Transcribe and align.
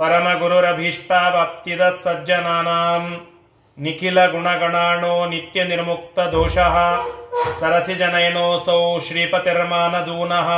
परमगुरुरभीष्टावाप्तिदः 0.00 1.96
सज्जनानां 2.04 3.02
निखिलगुणगणाणो 3.78 5.14
नित्यनिर्मुक्तदोषः 5.30 6.76
सरसिजनयनोऽसौ 7.60 8.78
श्रीपतिर्मानदूनः 9.06 10.50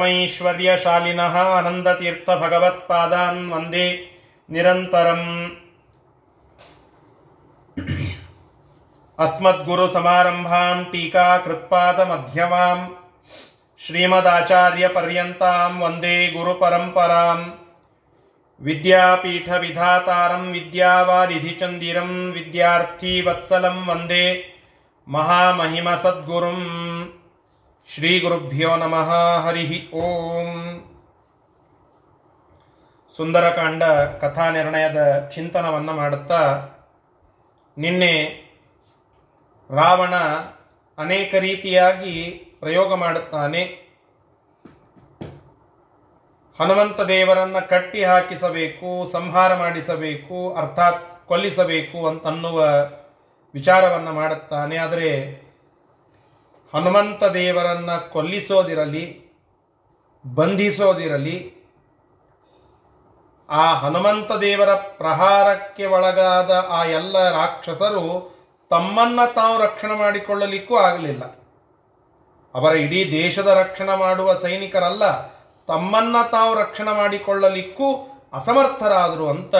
धर्मविज्ञानवैराग्यपरमैश्वर्यशालिनः 0.00 1.34
आनन्दतीर्थभगवत्पादान् 1.56 3.42
वन्दे 3.52 3.86
निरन्तरम् 4.54 5.26
अस्मद्गुरुसमारम्भां 9.18 10.76
टीकाकृत्पादमध्यमाम् 10.92 12.84
श्रीमदाचार्यपर्यन्तां 13.80 15.70
वन्दे 15.80 16.16
गुरुपरम्पराम् 16.34 17.44
विद्यापीठविधातारं 18.60 20.44
विद्यावारिधिचन्दिरं 20.52 22.12
विद्यार्थीवत्सलं 22.32 23.78
वन्दे 23.86 24.24
महामहिमसद्गुरुं 25.06 26.60
ಶ್ರೀಗುರುಭ್ಯೋ 27.88 28.72
ನಮಃ 28.76 29.08
ಹರಿ 29.44 29.62
ಓಂ 30.00 30.50
ಸುಂದರಕಾಂಡ 33.14 33.82
ಕಥಾ 34.20 34.44
ನಿರ್ಣಯದ 34.50 35.00
ಚಿಂತನವನ್ನು 35.34 35.92
ಮಾಡುತ್ತಾ 35.92 36.42
ನಿನ್ನೆ 37.76 38.12
ರಾವಣ 39.70 40.14
ಅನೇಕ 40.98 41.34
ರೀತಿಯಾಗಿ 41.38 42.14
ಪ್ರಯೋಗ 42.65 42.93
ಮಾಡುತ್ತಾನೆ. 42.93 43.61
ಹನುಮಂತ 46.59 47.01
ದೇವರನ್ನ 47.01 47.59
ಕಟ್ಟಿ 47.59 48.03
ಹಾಕಿಸಬೇಕು, 48.03 49.11
ಸಂಹಾರ 49.11 49.55
ಮಾಡಿಸಬೇಕು, 49.55 50.55
ಅರ್ಥಾತ್ 50.55 51.27
ಕೊಲ್ಲಿಸಬೇಕು 51.27 52.07
ಅಂತನ್ನುವ 52.07 52.65
ವಿಚಾರವನ್ನು 53.53 54.13
ಮಾಡುತ್ತಾನೆ. 54.13 54.77
ಆದರೆ 54.77 55.11
ಹನುಮಂತ 56.73 57.23
ದೇವರನ್ನ 57.23 57.97
ಕೊಲ್ಲಿಸೋದಿರಲಿ, 57.97 59.05
ಬಂಧಿಸೋದಿರಲಿ, 60.35 61.37
ಆ 63.49 63.73
ಹನುಮಂತ 63.73 64.31
ದೇವರ 64.31 64.75
ಪ್ರಹಾರಕ್ಕೆ 64.75 65.85
ಒಳಗಾದ 65.85 66.51
ಆ 66.69 66.85
ಎಲ್ಲ 66.85 67.31
ರಾಕ್ಷಸರು 67.31 68.35
ತಮ್ಮನ್ನ 68.69 69.19
ತಾವು 69.35 69.63
ರಕ್ಷಣೆ 69.63 69.95
ಮಾಡಿಕೊಳ್ಳಲಿಕ್ಕೂ 69.95 70.75
ಆಗಲಿಲ್ಲ. 70.75 71.44
ಅವರ 72.55 72.75
ಇಡೀ 72.75 73.11
ದೇಶದ 73.11 73.47
ರಕ್ಷಣೆ 73.47 73.97
ಮಾಡುವ 73.97 74.33
ಸೈನಿಕರಲ್ಲ, 74.33 75.27
ತಮ್ಮನ್ನ 75.67 76.15
ತಾವು 76.31 76.55
ರಕ್ಷಣೆ 76.55 76.97
ಮಾಡಿಕೊಳ್ಳಲಿಕ್ಕೂ 76.97 77.87
ಅಸಮರ್ಥರಾದರು 78.33 79.29
ಅಂತ 79.29 79.55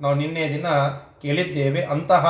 ನಾವು 0.00 0.14
ನಿನ್ನೆ 0.14 0.48
ದಿನ 0.48 0.68
ಕೇಳಿದ್ದೇವೆ. 1.22 1.82
ಅಂತಹ 1.84 2.24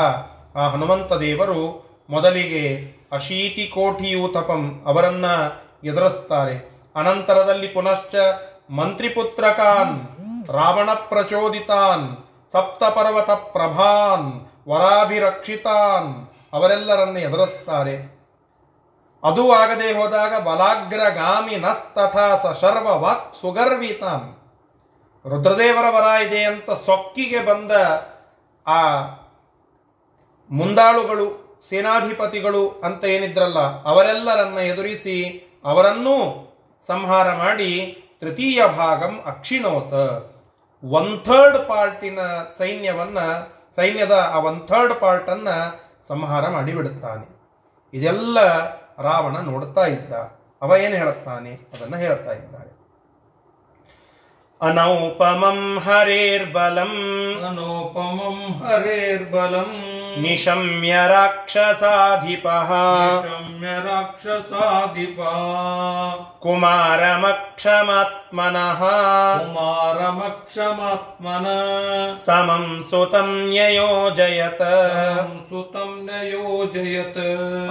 ಆ 0.57 0.69
ಹನುಮಂತ 0.69 1.13
ದೇವರು 1.13 1.93
ಮೊದಲಿಗೆ 2.11 2.65
ಅಶೀತಿ 3.13 3.67
ಕೋಟಿಯೂತಪಂ 3.75 4.83
ಅವರನ್ನ 4.87 5.27
ಎದುರಿಸ್ತಾರೆ. 5.85 6.57
ಅನಂತರದಲ್ಲಿ 6.97 7.69
ಪುನಶ್ಚ 7.69 8.15
ಮಂತ್ರಿಪುತ್ರಕಾನ್ 8.71 9.95
ರಾವಣ 10.49 10.95
ಪ್ರಚೋದಿತಾನ್ 10.95 12.17
ಸಪ್ತಪರ್ವತ 12.53 13.31
ಪ್ರಭಾನ್, 13.31 14.29
ವರಾಭಿರಕ್ಷಿತಾನ್ 14.69 16.27
ಅವರೆಲ್ಲರನ್ನ 16.53 17.17
ಎದುರಿಸ್ತಾರೆ. 17.17 18.22
ಅದು 19.25 19.53
ಆಗದೆ 19.53 19.89
ಹೋದಾಗ 19.93 20.39
ಬಲಾಗ್ರಗಾಮಿ 20.39 21.57
ನಸ್ತಥಾ 21.57 22.27
ಸ 22.37 22.47
ಶರ್ವ 22.61 22.89
ವಾಕ್ 23.03 23.27
ಸುಗರ್ವಿತಾನ್ 23.41 24.29
ರುದ್ರದೇವರ 25.25 25.87
ವರ 25.91 26.07
ಇದೆ 26.23 26.45
ಅಂತ 26.45 26.71
ಸೊಕ್ಕಿಗೆ 26.71 27.41
ಬಂದ 27.45 27.73
ಆ 28.67 28.81
ಮುಂದಾಳುಗಳು, 30.51 31.27
ಸೇನಾಧಿಪತಿಗಳು 31.69 32.63
ಅಂತ 32.85 33.05
ಏನಿದ್ರಲ್ಲ, 33.05 33.61
ಅವರೆಲ್ಲರನ್ನ 33.85 34.59
ಎದುರಿಸಿ 34.59 35.17
ಅವರನ್ನೂ 35.65 36.17
ಸಂಹಾರ 36.89 37.29
ಮಾಡಿ 37.35 37.71
ತೃತೀಯ 38.21 38.67
ಭಾಗಂ 38.67 39.15
ಅಕ್ಷಿಣೋತ. 39.27 39.93
ಒನ್ 40.85 41.13
ಥರ್ಡ್ 41.25 41.69
ಪಾರ್ಟಿನ 41.69 42.19
ಸೈನ್ಯವನ್ನ, 42.59 43.19
ಸೈನ್ಯದ 43.77 44.15
ಆ 44.35 44.39
ಒನ್ 44.39 44.61
ಥರ್ಡ್ 44.69 44.95
ಪಾರ್ಟನ್ನ 45.01 45.49
ಸಂಹಾರ 46.09 46.49
ಮಾಡಿಬಿಡುತ್ತಾನೆ. 46.49 47.27
ಇದೆಲ್ಲ 47.95 48.39
ರಾವಣ 49.03 49.41
ನೋಡ್ತಾ 49.41 49.87
ಇದ್ದ. 49.87 50.13
ಅವ 50.63 50.77
ಏನು 50.77 50.95
ಹೇಳುತ್ತಾನೆ? 50.95 51.53
ಅದನ್ನು 51.53 51.97
ಹೇಳ್ತಾ 51.97 52.33
ಇದ್ದಾರೆ. 52.33 52.83
ಅನೌಪಮಂ 54.63 55.79
ಹರೇರ್ಬಲಂ. 55.79 56.91
ಅನೋಪಮಂ 57.49 58.67
ಹರೇರ್ಬಲಂ. 58.67 60.02
निशम्य 60.19 61.09
राक्षसाधिपः। 61.09 62.69
निशम्य 62.71 63.79
राक्षसाधिपः। 63.79 65.33
कुमारमक्षमात्मनः। 66.43 68.81
कुमारमक्षमात्मन। 69.39 71.45
समं 72.21 72.83
सुतं 72.83 73.51
न्ययोजयत्। 73.51 74.63
सुतं 75.51 76.07
न्ययोजयत्। 76.07 77.19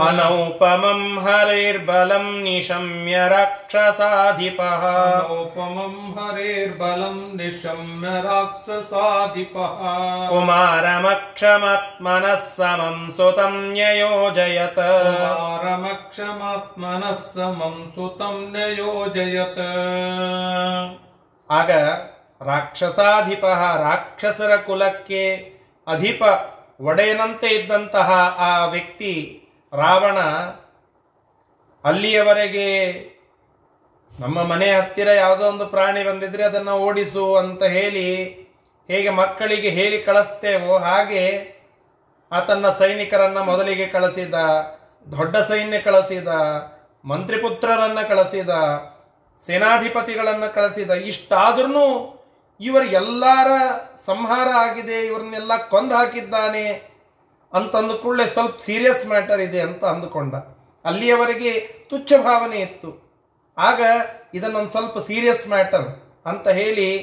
अनौपमं 0.01 1.21
हरेर्बलं 1.21 2.43
निशम्य 2.43 3.27
राक्षसाधिपः। 3.27 4.65
अनौपमं 4.65 5.95
हरेर्बलं 6.19 7.37
निशम्य 7.37 8.21
राक्षसाधिपः। 8.21 9.77
कुमारमक्षमात्मनः। 10.29 12.30
ಕುಮಾರಮಕ್ಷಮಾತ್ಮನಃ 12.31 12.51
ಸಮಂ 12.51 12.99
ಸುತಂ 13.15 13.55
ನ್ಯಯೋಜಯತ 13.71 14.77
ಕುಮಾರಮಕ್ಷಮಾತ್ಮನಃ 14.99 17.27
ಸಮಂ 17.27 17.91
ಸುತಂ 17.95 18.53
ನಯೋಜಯತ್ 18.53 19.59
ಆಗ 21.49 21.71
ರಾಕ್ಷಸಾಧಿಪ 22.41 23.43
ರಾಕ್ಷಸರ 23.81 24.55
ಕುಲಕ್ಕೆ 24.65 25.53
ಅಧಿಪ 25.87 26.23
ಒಡೆಯನಂತೆ 26.81 27.53
ಇದ್ದಂತಹ 27.53 28.41
ಆ 28.41 28.65
ವ್ಯಕ್ತಿ 28.65 29.41
ರಾವಣ 29.73 30.19
ಅಲ್ಲಿಯವರೆಗೆ 31.85 32.99
ನಮ್ಮ 34.13 34.43
ಮನೆ 34.43 34.71
ಹತ್ತಿರ 34.71 35.09
ಯಾವುದೋ 35.15 35.47
ಒಂದು 35.47 35.65
ಪ್ರಾಣಿ 35.65 36.03
ಬಂದಿದ್ರೆ 36.03 36.43
ಅದನ್ನು 36.43 36.79
ಓಡಿಸು 36.79 37.35
ಅಂತ 37.35 37.63
ಹೇಳಿ 37.71 38.37
ಹೇಗೆ 38.89 39.13
ಮಕ್ಕಳಿಗೆ 39.13 39.69
ಹೇಳಿ 39.69 40.03
ಕಳಿಸ್ತೇವೋ 40.03 40.77
ಹಾಗೆ 40.77 41.60
ಆತನ್ನ 42.31 42.69
ಸೈನಿಕರನ್ನ 42.69 43.39
ಮೊದಲಿಗೆ 43.39 43.85
ಕಳಿಸಿದ, 43.87 44.33
ದೊಡ್ಡ 45.17 45.37
ಸೈನ್ಯ 45.37 45.79
ಕಳಿಸಿದ, 45.79 46.27
ಮಂತ್ರಿಪುತ್ರರನ್ನ 47.05 48.01
ಕಳಿಸಿದ, 48.01 48.49
ಸೇನಾಧಿಪತಿಗಳನ್ನ 49.45 50.45
ಕಳಿಸಿದ 50.45 50.91
ಇಷ್ಟಾದ್ರೂ 50.91 52.17
ಇವರು 52.59 52.83
ಎಲ್ಲರ 52.83 53.47
ಸಂಹಾರ 54.05 54.47
ಆಗಿದೆ, 54.55 55.05
ಇವರನ್ನೆಲ್ಲ 55.05 55.57
ಕೊಂದು 55.69 55.95
ಹಾಕಿದ್ದಾನೆ 55.95 56.91
ಅಂತಂದು 57.53 57.97
ಕೂಡಲೇ 57.97 58.27
ಸ್ವಲ್ಪ 58.27 58.59
ಸೀರಿಯಸ್ 58.59 59.07
ಮ್ಯಾಟರ್ 59.07 59.41
ಇದೆ 59.41 59.61
ಅಂತ 59.61 59.85
ಅಂದುಕೊಂಡ. 59.85 60.35
ಅಲ್ಲಿಯವರೆಗೆ 60.85 61.59
ತುಚ್ಛ 61.59 62.13
ಭಾವನೆ 62.13 62.57
ಇತ್ತು. 62.57 63.11
ಆಗ 63.57 63.81
ಇದನ್ನೊಂದು 64.33 64.69
ಸ್ವಲ್ಪ 64.69 64.97
ಸೀರಿಯಸ್ 64.97 65.47
ಮ್ಯಾಟರ್ 65.47 65.87
ಅಂತ 66.25 66.47
ಹೇಳಿ 66.47 66.99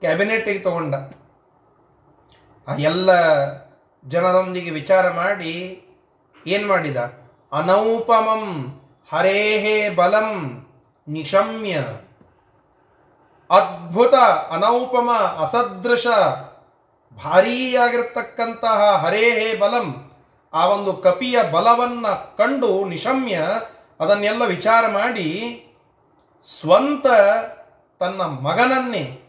ಕ್ಯಾಬಿನೆಟ್ಗೆ 0.00 0.58
ತಗೊಂಡ. 0.58 0.94
ಆ 2.68 2.74
ಎಲ್ಲ 2.78 3.10
ಜನರೊಂದಿಗೆ 4.06 4.70
ವಿಚಾರ 4.70 5.10
ಮಾಡಿ 5.10 5.84
ಏನು 6.46 6.68
ಮಾಡಿದ? 6.68 6.96
ಅನೌಪಮಂ 7.52 8.74
ಹರೇಹೇ 9.12 9.90
ಬಲಂ 9.90 10.30
ನಿಶಮ್ಯ. 11.08 11.76
ಅದ್ಭುತ 13.50 14.14
ಅನೌಪಮ 14.50 15.10
ಅಸದೃಶ 15.10 16.06
ಭಾರೀಯಾಗಿರ್ತಕ್ಕಂತಹ 17.24 18.96
ಹರೇಹೇ 18.96 19.58
ಬಲಂ, 19.58 20.12
ಆ 20.54 20.66
ಒಂದು 20.66 20.92
ಕಪಿಯ 20.92 21.42
ಬಲವನ್ನ 21.52 22.06
ಕಂಡು 22.08 22.84
ನಿಶಮ್ಯ 22.84 23.40
ಅದನ್ನೆಲ್ಲ 24.00 24.44
ವಿಚಾರ 24.44 24.86
ಮಾಡಿ, 24.86 25.28
ಸ್ವಂತ 26.60 27.06
ತನ್ನ 27.98 28.22
ಮಗನನ್ನೇ 28.22 29.20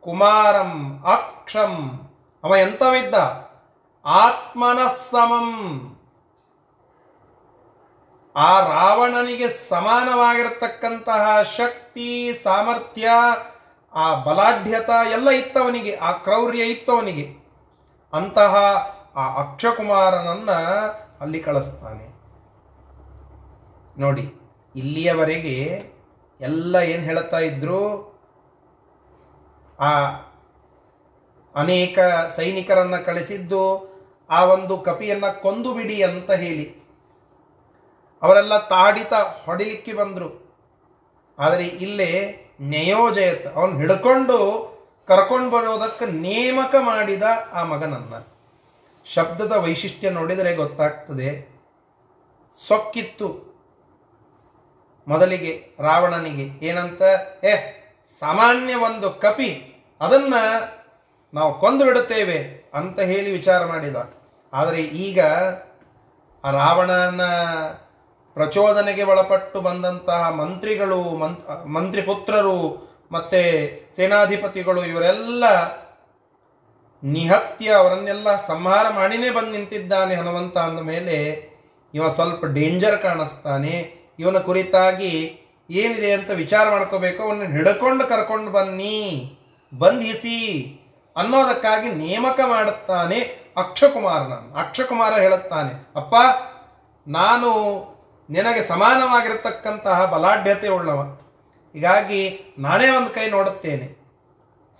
ಕುಮಾರಂ 0.00 1.02
ಅಕ್ಷಂ, 1.06 2.00
ಅವ 2.44 2.54
ಎಂತವಿದ್ದ 4.04 4.78
ಸಮಂ 5.10 5.88
ಆ 8.36 8.60
ರಾವಣನಿಗೆ 8.60 9.50
ಸಮಾನವಾಗಿರತಕ್ಕಂತಹ 9.50 11.42
ಶಕ್ತಿ, 11.42 12.40
ಸಾಮರ್ಥ್ಯ, 12.42 13.08
ಆ 13.94 14.14
ಬಲಾಢ್ಯತ 14.14 14.90
ಎಲ್ಲ 15.10 15.30
ಇತ್ತವನಿಗೆ, 15.30 15.96
ಆ 15.96 16.12
ಕ್ರೌರ್ಯ 16.12 16.62
ಇತ್ತವನಿಗೆ. 16.62 17.36
ಅಂತಹ 18.12 18.54
ಆ 19.16 19.40
ಅಕ್ಷಕುಮಾರನನ್ನ 19.40 20.50
ಅಲ್ಲಿ 21.20 21.40
ಕಳಿಸ್ತಾನೆ. 21.40 22.12
ನೋಡಿ, 24.00 24.34
ಇಲ್ಲಿಯವರೆಗೆ 24.76 25.82
ಎಲ್ಲ 26.40 26.74
ಏನು 26.76 27.02
ಹೇಳ್ತಾ 27.02 27.38
ಇದ್ರು? 27.38 28.12
ಆ 29.80 30.04
ಅನೇಕ 31.54 31.98
ಸೈನಿಕರನ್ನ 32.36 32.96
ಕಳಿಸಿದ್ದು 32.96 33.91
ಆ 34.32 34.44
ಒಂದು 34.44 34.78
ಕಪಿಯನ್ನು 34.78 35.42
ಕೊಂದು 35.42 35.74
ಬಿಡಿ 35.74 36.02
ಅಂತ 36.02 36.30
ಹೇಳಿ 36.30 36.82
ಅವರೆಲ್ಲ 38.22 38.68
ತಾಡಿತ 38.68 39.12
ಹೊಡಿಲಿಕ್ಕೆ 39.14 39.92
ಬಂದರು. 39.92 40.42
ಆದರೆ 41.38 41.66
ಇಲ್ಲೇ 41.66 42.38
ನಯೋಜಯತ್ 42.60 43.46
ಅವನು 43.46 43.76
ಹಿಡ್ಕೊಂಡು 43.76 44.72
ಕರ್ಕೊಂಡು 45.08 45.50
ಬರೋದಕ್ಕೆ 45.50 46.06
ನೇಮಕ 46.06 46.74
ಮಾಡಿದ 46.80 47.22
ಆ 47.52 47.64
ಮಗನನ್ನು. 47.64 48.32
ಶಬ್ದದ 49.04 49.52
ವೈಶಿಷ್ಟ್ಯ 49.52 50.10
ನೋಡಿದರೆ 50.10 50.54
ಗೊತ್ತಾಗ್ತದೆ. 50.54 51.52
ಸೊಕ್ಕಿತ್ತು. 52.68 53.52
ಮೊದಲಿಗೆ 55.08 55.68
ರಾವಣನಿಗೆ, 55.80 56.66
ಏನಂತ? 56.66 57.02
ಏ, 57.44 57.56
ಸಾಮಾನ್ಯ 58.20 58.74
ಒಂದು 58.74 59.10
ಕಪಿ, 59.10 59.74
ಅದನ್ನ 60.00 60.34
ನಾವು 61.34 61.60
ಕೊಂದು 61.60 61.84
ಬಿಡುತ್ತೇವೆ 61.84 62.70
ಅಂತ 62.74 63.00
ಹೇಳಿ 63.00 63.32
ವಿಚಾರ 63.32 63.66
ಮಾಡಿದ. 63.66 64.21
ಆದರೆ 64.52 64.80
ಈಗ 64.82 65.20
ಆ 66.44 66.50
ರಾವಣನ 66.50 67.22
ಪ್ರಚೋದನೆಗೆ 68.34 69.02
ಒಳಪಟ್ಟು 69.02 69.60
ಬಂದಂತಹ 69.60 70.30
ಮಂತ್ರಿಗಳು, 70.30 71.02
ಮಂತ್ 71.02 71.66
ಮಂತ್ರಿ 71.66 72.02
ಪುತ್ರರು 72.02 72.58
ಮತ್ತೆ 73.12 73.42
ಸೇನಾಧಿಪತಿಗಳು, 73.96 74.84
ಇವರೆಲ್ಲ 74.84 75.44
ನಿಹತ್ಯ 77.04 77.70
ಅವರನ್ನೆಲ್ಲ 77.70 78.46
ಸಂಹಾರ 78.46 78.86
ಮಾಡಿನೇ 78.94 79.30
ಬಂದು 79.30 79.50
ನಿಂತಿದ್ದಾನೆ 79.50 80.14
ಹನುಮಂತ 80.14 80.58
ಅಂದ 80.58 80.80
ಮೇಲೆ 80.80 81.16
ಇವ 81.94 82.12
ಸ್ವಲ್ಪ 82.12 82.44
ಡೇಂಜರ್ 82.44 82.98
ಕಾಣಿಸ್ತಾನೆ. 83.02 83.74
ಇವನ 84.18 84.38
ಕುರಿತಾಗಿ 84.38 85.12
ಏನಿದೆ 85.70 86.12
ಅಂತ 86.12 86.30
ವಿಚಾರ 86.30 86.70
ಮಾಡ್ಕೋಬೇಕು. 86.70 87.22
ಅವನ್ನ 87.22 87.42
ಹಿಡ್ಕೊಂಡು 87.42 88.04
ಕರ್ಕೊಂಡು 88.04 88.50
ಬನ್ನಿ, 88.50 89.38
ಬಂಧಿಸಿ 89.78 90.38
ಅನ್ನೋದಕ್ಕಾಗಿ 91.16 91.88
ನೇಮಕ 91.92 92.40
ಮಾಡುತ್ತಾನೆ. 92.46 93.41
ಅಕ್ಷಕುಮಾರನನ್ನು. 93.56 94.58
ಅಕ್ಷಕುಮಾರ 94.58 95.12
ಹೇಳುತ್ತಾನೆ, 95.12 95.90
ಅಪ್ಪ, 95.96 96.14
ನಾನು 97.08 97.48
ನಿನಗೆ 98.30 98.62
ಸಮಾನವಾಗಿರತಕ್ಕಂತಹ 98.62 100.04
ಬಲಾಢ್ಯತೆ 100.04 100.68
ಉಳ್ಳವ 100.68 101.02
ಹೀಗಾಗಿ 101.72 102.54
ನಾನೇ 102.58 102.88
ಒಂದು 102.88 103.10
ಕೈ 103.10 103.30
ನೋಡುತ್ತೇನೆ. 103.30 104.02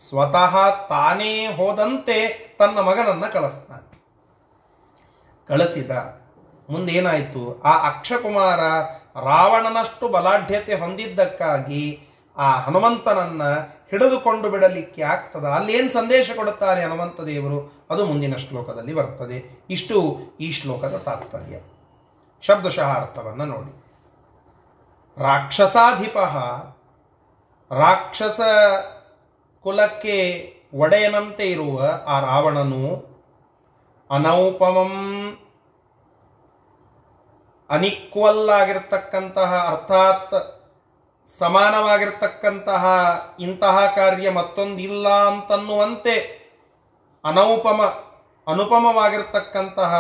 ಸ್ವತಃ 0.09 0.87
ತಾನೇ 0.87 1.47
ಹೋದಂತೆ 1.47 2.29
ತನ್ನ 2.59 2.79
ಮಗನನ್ನ 2.79 3.27
ಕಳಿಸ್ತಾನೆ. 3.27 3.93
ಕಳಿಸಿದ 5.49 5.91
ಮುಂದೇನಾಯಿತು 6.71 7.61
ಆ 7.65 7.89
ಅಕ್ಷಕುಮಾರ 7.89 8.61
ರಾವಣನಷ್ಟು 9.21 10.09
ಬಲಾಢ್ಯತೆ 10.09 10.75
ಹೊಂದಿದ್ದಕ್ಕಾಗಿ 10.75 12.09
ಆ 12.37 12.61
ಹನುಮಂತನನ್ನ 12.61 13.43
ಹಿಡಿದುಕೊಂಡು 13.93 14.51
ಬಿಡಲಿಕ್ಕೆ 14.51 15.03
ಆಗ್ತದ? 15.03 15.45
ಅಲ್ಲಿ 15.45 15.73
ಏನು 15.73 15.93
ಸಂದೇಶ 15.93 16.31
ಕೊಡುತ್ತಾರೆ 16.37 16.85
ಹನುಮಂತ 16.85 17.21
ದೇವರು? 17.21 17.87
ಅದು 17.91 18.07
ಮುಂದಿನ 18.07 18.37
ಶ್ಲೋಕದಲ್ಲಿ 18.37 18.95
ಬರ್ತದೆ. 18.95 19.67
ಇಷ್ಟು 19.71 20.19
ಈ 20.41 20.53
ಶ್ಲೋಕದ 20.53 20.97
ತಾತ್ಪರ್ಯ. 20.97 21.61
ಶಬ್ದಶಃ 22.43 22.89
ಅರ್ಥವನ್ನು 23.01 23.45
ನೋಡಿ. 23.45 23.83
ರಾಕ್ಷಸಾಧಿಪ 25.23 26.19
ರಾಕ್ಷಸ 27.73 28.41
ಕುಲಕ್ಕೆ 29.63 30.17
ಒಡೆಯನಂತೆ 30.75 31.51
ಇರುವ 31.51 31.83
ಆ 32.07 32.21
ರಾವಣನು 32.21 33.13
ಅನೌಪಮಂ 34.11 34.93
ಅನಿಕ್ವಲ್ 37.71 38.51
ಆಗಿರ್ತಕ್ಕಂತಹ 38.51 39.55
ಅರ್ಥಾತ್ 39.71 40.62
ಸಮಾನವಾಗಿರ್ತಕ್ಕಂತಹ 41.39 42.85
ಇಂತಹ 43.41 43.77
ಕಾರ್ಯ 43.97 44.31
ಮತ್ತೊಂದಿಲ್ಲ 44.31 45.09
ಅಂತನ್ನುವಂತೆ 45.09 46.15
ಅನೌಪಮ, 47.25 47.81
ಅನುಪಮವಾಗಿರ್ತಕ್ಕಂತಹ 48.47 49.93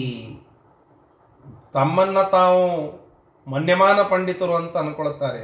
ತಮ್ಮನ್ನು 1.76 2.24
ತಾವು 2.32 2.64
ಮನ್ಯಮಾನ 3.48 4.00
ಪಂಡಿತರು 4.12 4.54
ಅಂತ 4.60 4.76
ಅನ್ಕೊಳ್ತಾರೆ. 4.84 5.44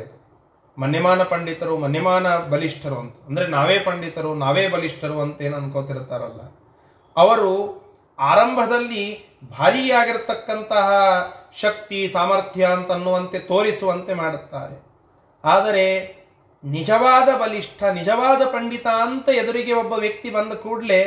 ಮನ್ಯಮಾನ 0.78 1.22
ಪಂಡಿತರು, 1.24 1.74
ಮನ್ಯಮಾನ 1.84 2.28
ಬಲಿಷ್ಠರು 2.54 2.98
ಅಂತ. 3.04 3.16
ಅಂದರೆ 3.28 3.46
ನಾವೇ 3.48 3.78
ಪಂಡಿತರು, 3.80 4.32
ನಾವೇ 4.44 4.66
ಬಲಿಷ್ಠರು 4.74 5.18
ಅಂತ 5.26 5.46
ಏನು 5.48 5.56
ಅನ್ಕೋತಿರ್ತಾರಲ್ಲ. 5.62 6.42
ಅವರು 7.16 7.52
ಆರಂಭದಲ್ಲಿ 8.20 9.06
ಭಾರಿಯಾಗಿರ್ತಕ್ಕಂತಹ 9.58 10.90
ಶಕ್ತಿ, 11.64 12.00
ಸಾಮರ್ಥ್ಯ 12.14 12.66
ಅಂತ 12.76 12.92
ಅನ್ನುವಂತೆ 12.92 13.40
ತೋರಿಸುವಂತೆ 13.52 14.14
ಮಾಡುತ್ತಾರೆ. 14.24 14.78
ಆದರೆ 15.44 15.86
ನಿಜವಾದ 16.66 17.42
ಬಲಿಷ್ಠ, 17.42 17.84
ನಿಜವಾದ 17.84 18.46
ಪಂಡಿತ 18.46 18.88
ಅಂತ 18.88 19.30
ಎದುರಿಗೆ 19.30 19.74
ಒಬ್ಬ 19.74 19.94
ವ್ಯಕ್ತಿ 19.94 20.30
ಬಂದ 20.30 20.54
ಕೂಡಲೇ 20.54 21.04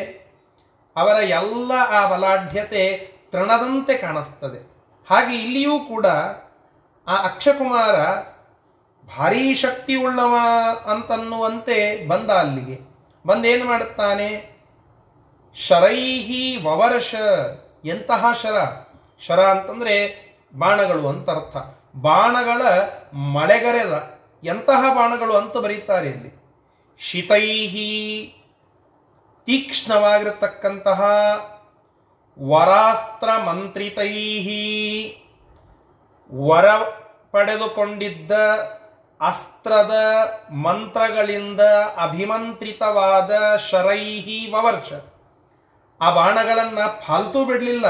ಅವರ 0.97 1.23
ಎಲ್ಲ 1.23 1.73
ಆ 1.73 2.09
ಬಲಾಢ್ಯತೆ 2.09 3.13
ತೃಣದಂತೆ 3.31 3.95
ಕಾಣಿಸ್ತದೆ. 3.95 4.79
ಹಾಗೆ 5.11 5.37
ಇಲ್ಲಿಯೂ 5.37 5.81
ಕೂಡ 5.81 6.07
ಆ 7.09 7.17
ಅಕ್ಷಕುಮಾರ 7.25 7.95
ಭಾರೀ 9.19 9.55
ಶಕ್ತಿ 9.55 9.97
ಉಳ್ಳವ 9.97 10.37
ಅಂತನ್ನುವಂತೆ 10.87 12.09
ಬಂದ 12.09 12.31
ಅಲ್ಲಿಗೆ. 12.31 12.81
ಬಂದೇನು 13.27 13.65
ಮಾಡುತ್ತಾನೆ? 13.65 14.59
ಶರೈಹಿ 15.55 16.63
ವವರಶ 16.63 17.15
ಎಂತಹ 17.85 18.25
ಶರ? 18.43 18.67
ಶರ 19.27 19.41
ಅಂತಂದ್ರೆ 19.41 20.29
ಬಾಣಗಳು 20.59 21.09
ಅಂತ 21.09 21.31
ಅರ್ಥ. 21.31 21.57
ಬಾಣಗಳ 21.97 22.63
ಮಳೆಗರೆದ 23.17 24.18
ಎಂತಹ 24.45 24.95
ಬಾಣಗಳು 24.95 25.37
ಅಂತ 25.37 25.57
ಬರೀತಾರೆ 25.57 26.09
ಇಲ್ಲಿ. 26.09 26.39
ಶಿತೈಹಿ 26.99 28.35
ತೀಕ್ಷ್ಣವಾಗಿರತಕ್ಕಂತಹ 29.47 31.01
ವರಾಸ್ತ್ರ 32.49 33.29
ಮಂತ್ರಿತೈಹಿ 33.47 34.59
ವರ 36.33 36.75
ಪಡೆದುಕೊಂಡಿದ್ದ 37.31 38.31
ಅಸ್ತ್ರದ 39.21 39.95
ಮಂತ್ರಗಳಿಂದ 40.51 41.61
ಅಭಿಮಂತ್ರಿತವಾದ 41.97 43.57
ಶರೈಹಿ 43.57 44.51
ವವರ್ಷ. 44.51 44.93
ಆ 46.03 46.15
ಬಾಣಗಳನ್ನು 46.15 47.07
ಫಾಲ್ತು 47.07 47.45
ಬಿಡಲಿಲ್ಲ. 47.45 47.87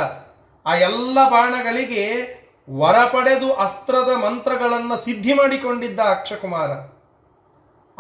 ಆ 0.67 0.75
ಎಲ್ಲ 0.75 1.29
ಬಾಣಗಳಿಗೆ 1.29 2.38
ವರ 2.77 2.97
ಪಡೆದು 3.05 3.55
ಅಸ್ತ್ರದ 3.55 4.11
ಮಂತ್ರಗಳನ್ನು 4.17 5.05
ಸಿದ್ಧಿ 5.05 5.35
ಮಾಡಿಕೊಂಡಿದ್ದ 5.35 6.01
ಅಕ್ಷಕುಮಾರ. 6.01 6.71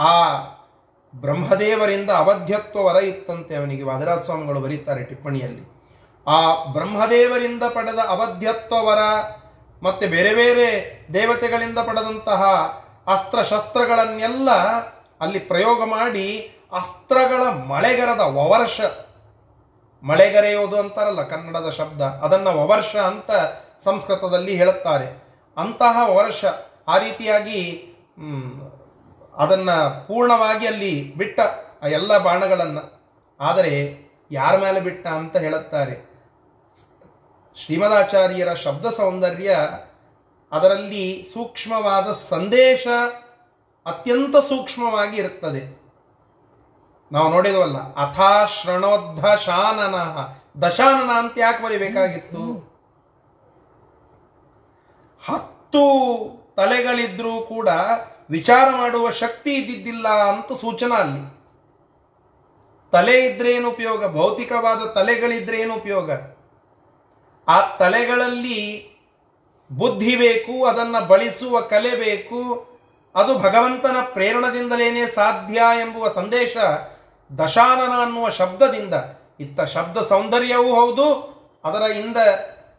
ಆ 0.02 0.37
ಬ್ರಹ್ಮದೇವರಿಂದ 1.16 2.10
ಅವಧ್ಯತ್ವ 2.10 2.84
ವರ 2.84 2.96
ಇತ್ತಂತೆ 2.96 3.56
ಅವನಿಗೆ 3.56 3.82
ವಾದರಾಸ್ವಾಮಿಗಳು 3.82 4.60
ಬರೀತಾರೆ 4.60 5.04
ಟಿಪ್ಪಣಿಯಲ್ಲಿ. 5.04 5.78
ಆ 6.26 6.64
ಬ್ರಹ್ಮದೇವರಿಂದ 6.64 7.62
ಪಡೆದ 7.62 7.98
ಅವಧ್ಯತ್ವ 7.98 8.84
ವರ 8.84 8.98
ಮತ್ತೆ 9.82 10.06
ಬೇರೆ 10.06 10.34
ಬೇರೆ 10.34 10.98
ದೇವತೆಗಳಿಂದ 11.14 11.78
ಪಡೆದಂತಹ 11.78 12.42
ಅಸ್ತ್ರಶಸ್ತ್ರಗಳನ್ನೆಲ್ಲ 13.06 14.50
ಅಲ್ಲಿ 15.20 15.38
ಪ್ರಯೋಗ 15.38 15.84
ಮಾಡಿ 15.84 16.54
ಅಸ್ತ್ರಗಳ 16.72 17.42
ಮಳೆಗರದ 17.52 18.20
ವವರ್ಷ. 18.20 18.80
ಮಳೆಗರೆಯೋದು 20.02 20.78
ಅಂತಾರಲ್ಲ 20.78 21.22
ಕನ್ನಡದ 21.22 21.70
ಶಬ್ದ. 21.70 22.02
ಅದನ್ನ 22.02 22.48
ವವರ್ಷ 22.48 22.96
ಅಂತ 22.96 23.30
ಸಂಸ್ಕೃತದಲ್ಲಿ 23.85 24.56
ಹೇಳುತ್ತಾರೆ. 24.56 25.06
ಅಂತಹ 25.56 25.97
ವರ್ಷ 26.14 26.44
ಆ 26.88 26.99
ರೀತಿಯಾಗಿ 26.99 27.61
ಅದನ್ನು 29.37 30.06
ಪೂರ್ಣವಾಗಿ 30.06 30.66
ಅಲ್ಲಿ 30.66 31.14
ಬಿಟ್ಟ 31.16 31.40
ಆ 31.82 31.87
ಎಲ್ಲ 31.87 32.18
ಬಾಣಗಳನ್ನು. 32.18 32.85
ಆದರೆ 33.40 33.73
ಯಾರ 34.30 34.58
ಮೇಲೆ 34.58 34.80
ಬಿಟ್ಟ 34.80 35.06
ಅಂತ 35.06 35.37
ಹೇಳುತ್ತಾರೆ. 35.37 35.94
ಶ್ರೀಮದಾಚಾರ್ಯರ 37.56 38.54
ಶಬ್ದ 38.54 38.87
ಸೌಂದರ್ಯ 38.87 39.56
ಅದರಲ್ಲಿ 40.52 41.26
ಸೂಕ್ಷ್ಮವಾದ 41.35 42.08
ಸಂದೇಶ 42.28 42.87
ಅತ್ಯಂತ 43.87 44.37
ಸೂಕ್ಷ್ಮವಾಗಿ 44.37 45.16
ಇರುತ್ತದೆ. 45.16 45.62
ನಾವು 47.12 47.28
ನೋಡಿದವಲ್ಲ 47.28 47.78
ಅಥಾ 47.94 48.44
ಶೃಣೋದ್ಧ 48.44 49.26
ಶಾನನ 49.26 49.97
ದಶಾನನ 50.66 51.11
ಅಂತ 51.18 51.38
ಯಾಕೆ 51.38 51.64
ಬರಿಬೇಕಾಗಿತ್ತು? 51.64 52.67
ಹತ್ತು 55.28 55.85
ತಲೆಗಳಿದ್ರೂ 56.56 57.40
ಕೂಡ 57.40 57.68
ವಿಚಾರ 58.30 58.76
ಮಾಡುವ 58.76 59.11
ಶಕ್ತಿ 59.11 59.54
ಇದ್ದಿದ್ದಿಲ್ಲ 59.54 60.08
ಅಂತ 60.08 60.52
ಸೂಚನಾ 60.52 60.94
ಅಲ್ಲಿ. 60.94 61.38
ತಲೆ 62.92 63.26
ಇದ್ರೇನು 63.26 63.68
ಉಪಯೋಗ? 63.68 64.12
ಭೌತಿಕವಾದ 64.12 64.87
ತಲೆಗಳಿದ್ರೇನು 64.87 65.75
ಉಪಯೋಗ? 65.75 66.11
ಆ 67.49 67.76
ತಲೆಗಳಲ್ಲಿ 67.76 68.90
ಬುದ್ಧಿ 69.73 70.16
ಬೇಕು, 70.16 70.64
ಅದನ್ನು 70.64 71.06
ಬಳಸುವ 71.06 71.61
ಕಲೆ 71.61 71.97
ಬೇಕು, 71.97 72.68
ಅದು 73.16 73.38
ಭಗವಂತನ 73.38 73.97
ಪ್ರೇರಣದಿಂದಲೇನೆ 74.12 75.14
ಸಾಧ್ಯ 75.14 75.54
ಎಂಬುವ 75.54 76.08
ಸಂದೇಶ 76.08 76.56
ದಶಾನನ 77.38 78.02
ಅನ್ನುವ 78.02 78.28
ಶಬ್ದದಿಂದ, 78.28 78.94
ಇತ್ತ 79.40 79.61
ಶಬ್ದ 79.61 79.99
ಸೌಂದರ್ಯವೂ 79.99 80.75
ಹೌದು, 80.75 81.06
ಅದರ 81.64 81.90
ಇಂದ 81.92 82.16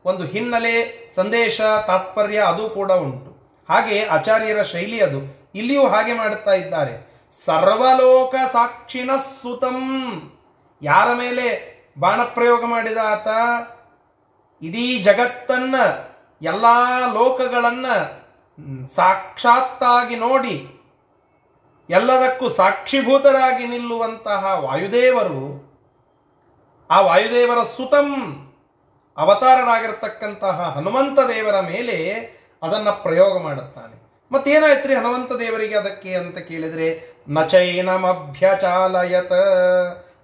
ಒಂದು 0.05 0.25
ಹಿನ್ನೆಲೆ, 0.25 1.09
ಸಂದೇಶ, 1.15 1.61
ತಾತ್ಪರ್ಯ 1.61 2.39
ಅದು 2.39 2.69
ಕೂಡ 2.69 2.91
ಉಂಟು. 2.91 3.29
ಹಾಗೆ 3.69 4.05
ಆಚಾರ್ಯರ 4.05 4.61
ಶೈಲಿ 4.61 4.99
ಅದು. 5.03 5.49
ಇಲ್ಲಿಯೂ 5.55 5.87
ಹಾಗೆ 5.87 6.13
ಮಾಡುತ್ತಾ 6.13 6.53
ಇದ್ದಾರೆ. 6.53 7.09
ಸರ್ವಲೋಕ 7.45 8.35
ಸಾಕ್ಷಿನ 8.51 9.11
ಸುತಂ 9.41 9.77
ಯಾರ 10.81 11.13
ಮೇಲೆ 11.13 11.79
ಬಾಣ 11.99 12.23
ಪ್ರಯೋಗ 12.23 12.65
ಮಾಡಿದ 12.65 12.97
ಆತ? 12.97 13.27
ಇಡೀ 14.61 14.99
ಜಗತ್ತನ್ನ, 14.99 15.75
ಎಲ್ಲ 16.41 16.65
ಲೋಕಗಳನ್ನ 17.13 17.85
ಸಾಕ್ಷಾತ್ತಾಗಿ 18.85 20.15
ನೋಡಿ, 20.15 20.75
ಎಲ್ಲದಕ್ಕೂ 21.89 22.49
ಸಾಕ್ಷಿಭೂತರಾಗಿ 22.49 23.67
ನಿಲ್ಲುವಂತಹ 23.67 24.57
ವಾಯುದೇವರು, 24.59 25.69
ಆ 26.91 27.01
ವಾಯುದೇವರ 27.01 27.63
ಸುತಂ. 27.63 28.45
ಅವತಾರನಾಗಿರ್ತಕ್ಕಂತಹ 29.19 30.73
ಹನುಮಂತ 30.75 31.19
ದೇವರ 31.19 31.59
ಮೇಲೆ 31.59 32.19
ಅದನ್ನು 32.63 33.03
ಪ್ರಯೋಗ 33.03 33.41
ಮಾಡುತ್ತಾನೆ. 33.41 34.09
ಮತ್ತೇನಾಯ್ತ್ರಿ 34.31 34.95
ಹನುಮಂತ 34.95 35.31
ದೇವರಿಗೆ 35.31 35.77
ಅದಕ್ಕೆ 35.77 36.15
ಅಂತ 36.15 36.37
ಕೇಳಿದ್ರೆ, 36.37 37.17
ನಚ 37.29 37.53
ಏನಂ 37.53 38.03
ಅಭ್ಯಚಾಲಯತ, 38.05 39.31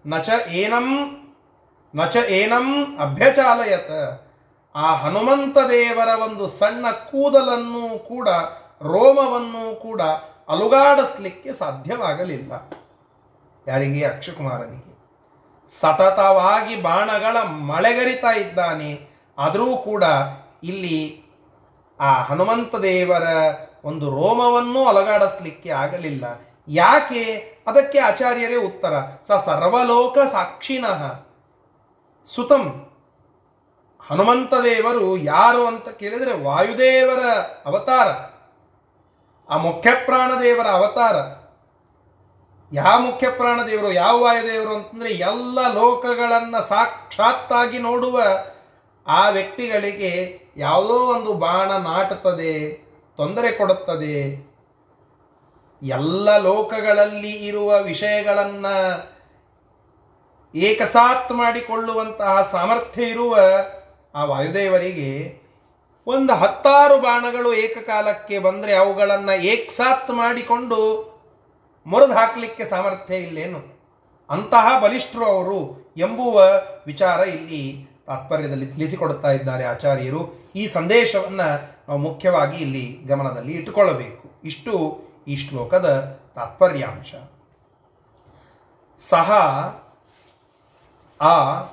ನಚ 0.08 0.30
ಏನಂ 0.48 1.18
ನಚ 1.96 2.16
ಏನಂ 2.16 2.98
ಅಭ್ಯಚಾಲಯತ. 3.00 3.92
ಆ 4.76 4.96
ಹನುಮಂತ 4.96 5.58
ದೇವರ 5.58 6.20
ಒಂದು 6.20 6.50
ಸಣ್ಣ 6.50 6.92
ಕೂದಲನ್ನು 6.92 8.08
ಕೂಡ, 8.08 8.30
ರೋಮವನ್ನು 8.82 9.76
ಕೂಡ 9.76 10.02
ಅಲುಗಾಡಿಸ್ಲಿಕ್ಕೆ 10.50 11.54
ಸಾಧ್ಯವಾಗಲಿಲ್ಲ. 11.54 12.52
ಯಾರಿಗೆ? 13.68 14.06
ಅಕ್ಷಕುಮಾರನಿಗೆ. 14.06 14.95
ಸತತವಾಗಿ 15.82 16.82
ಬಾಣಗಳ 16.82 17.42
ಮಳೆಗರಿತಾ 17.44 18.32
ಇದ್ದಾನೆ. 18.32 19.08
ಆದರೂ 19.38 19.78
ಕೂಡ 19.78 20.04
ಇಲ್ಲಿ 20.64 21.24
ಆ 22.00 22.22
ಹನುಮಂತ 22.22 22.76
ದೇವರ 22.76 23.24
ಒಂದು 23.84 24.12
ರೋಮವನ್ನು 24.12 24.86
ಅಲಗಾಡಿಸ್ಲಿಕ್ಕೆ 24.86 25.70
ಆಗಲಿಲ್ಲ. 25.70 26.26
ಯಾಕೆ? 26.68 27.56
ಅದಕ್ಕೆ 27.68 28.00
ಆಚಾರ್ಯರೇ 28.00 28.56
ಉತ್ತರ. 28.56 28.94
ಸ 29.28 29.32
ಸರ್ವಲೋಕ 29.46 30.18
ಸಾಕ್ಷಿಣಃ 30.32 31.20
ಸುತಂ. 32.36 32.90
ಹನುಮಂತ 34.08 34.54
ದೇವರು 34.54 35.18
ಯಾರು 35.18 35.68
ಅಂತ 35.68 35.90
ಕೇಳಿದರೆ 35.90 36.44
ವಾಯುದೇವರ 36.44 37.20
ಅವತಾರ. 37.66 38.08
ಆ 39.50 39.58
ಮುಖ್ಯ 39.58 39.90
ಪ್ರಾಣದೇವರ 40.06 40.68
ಅವತಾರ. 40.68 41.45
ಯಾವ 42.76 43.00
ಮುಖ್ಯ 43.00 43.30
ಪ್ರಾಣದೇವರು, 43.30 43.92
ಯಾವ 43.92 44.24
ವಾಯುದೇವರು 44.24 44.76
ಅಂತಂದ್ರೆ 44.76 45.10
ಎಲ್ಲ 45.10 45.60
ಲೋಕಗಳನ್ನು 45.74 46.68
ಸಾಕ್ಷಾತ್ತಾಗಿ 46.70 47.80
ನೋಡುವ 47.80 48.22
ಆ 49.08 49.30
ವ್ಯಕ್ತಿಗಳಿಗೆ 49.30 50.12
ಯಾವುದೋ 50.58 50.94
ಒಂದು 50.94 51.34
ಬಾಣ 51.34 51.72
ನಾಟುತ್ತದೆ, 51.72 52.54
ತೊಂದರೆ 53.18 53.52
ಕೊಡುತ್ತದೆ. 53.52 54.18
ಎಲ್ಲ 55.82 56.38
ಲೋಕಗಳಲ್ಲಿ 56.38 57.48
ಇರುವ 57.48 57.80
ವಿಷಯಗಳನ್ನು 57.82 58.76
ಏಕಸಾತ್ 60.56 61.32
ಮಾಡಿಕೊಳ್ಳುವಂತಹ 61.32 62.50
ಸಾಮರ್ಥ್ಯ 62.52 63.04
ಇರುವ 63.04 63.38
ಆ 64.16 64.24
ವಾಯುದೇವರಿಗೆ 64.24 65.10
ಒಂದು 66.08 66.34
ಹತ್ತಾರು 66.34 66.98
ಬಾಣಗಳು 66.98 67.54
ಏಕಕಾಲಕ್ಕೆ 67.54 68.40
ಬಂದರೆ 68.40 68.76
ಅವುಗಳನ್ನು 68.76 69.42
ಏಕಸಾತ್ 69.44 70.12
ಮಾಡಿಕೊಂಡು 70.12 70.80
ಮುರಿದು 71.86 72.14
ಹಾಕಲಿಕ್ಕೆ 72.14 72.66
ಸಾಮರ್ಥ್ಯ 72.66 73.16
ಇಲ್ಲೇನು? 73.16 73.76
ಅಂತಹ 74.30 74.84
ಬಲಿಷ್ಠರು 74.84 75.26
ಅವರು 75.26 75.94
ಎಂಬುವ 75.98 76.44
ವಿಚಾರ 76.86 77.20
ಇಲ್ಲಿ 77.20 77.90
ತಾತ್ಪರ್ಯದಲ್ಲಿ 78.08 78.66
ತಿಳಿಸಿಕೊಡುತ್ತಾ 78.66 79.32
ಇದ್ದಾರೆ 79.32 79.66
ಆಚಾರ್ಯರು. 79.66 80.52
ಈ 80.56 80.68
ಸಂದೇಶವನ್ನ 80.68 81.42
ಮುಖ್ಯವಾಗಿ 81.96 82.58
ಇಲ್ಲಿ 82.58 83.00
ಗಮನದಲ್ಲಿ 83.08 83.52
ಇಟ್ಟುಕೊಳ್ಳಬೇಕು. 83.52 84.30
ಇಷ್ಟು 84.44 85.02
ಈ 85.28 85.36
ಶ್ಲೋಕದ 85.36 86.20
ತಾತ್ಪರ್ಯಾಂಶ. 86.36 87.16
ಸಹ 89.00 89.32
ಆ 91.22 91.64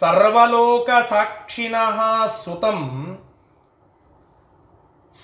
ಸರ್ವಲೋಕ 0.00 0.90
ಸಾಕ್ಷಿಣ 1.10 1.74
ಸುತಂ 2.44 3.18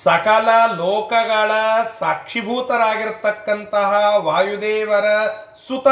ಸಕಲ 0.05 0.49
ಲೋಕಗಳ 0.81 1.51
ಸಾಕ್ಷಿಭೂತರಾಗಿರ್ತಕ್ಕಂತಹ 2.01 3.91
ವಾಯುದೇವರ 4.27 5.07
ಸುತ, 5.67 5.87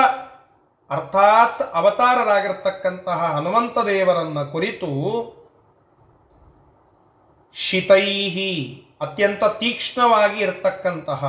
ಅರ್ಥಾತ್ 0.90 1.62
ಅವತಾರರಾಗಿರ್ತಕ್ಕಂತಹ 1.78 3.20
ಹನುಮಂತ 3.36 3.76
ದೇವರನ್ನ 3.86 4.40
ಕುರಿತು 4.54 4.90
ಶಿತೈಹಿ 7.56 8.52
ಅತ್ಯಂತ 9.00 9.44
ತೀಕ್ಷ್ಣವಾಗಿ 9.60 10.38
ಇರತಕ್ಕಂತಹ 10.40 11.22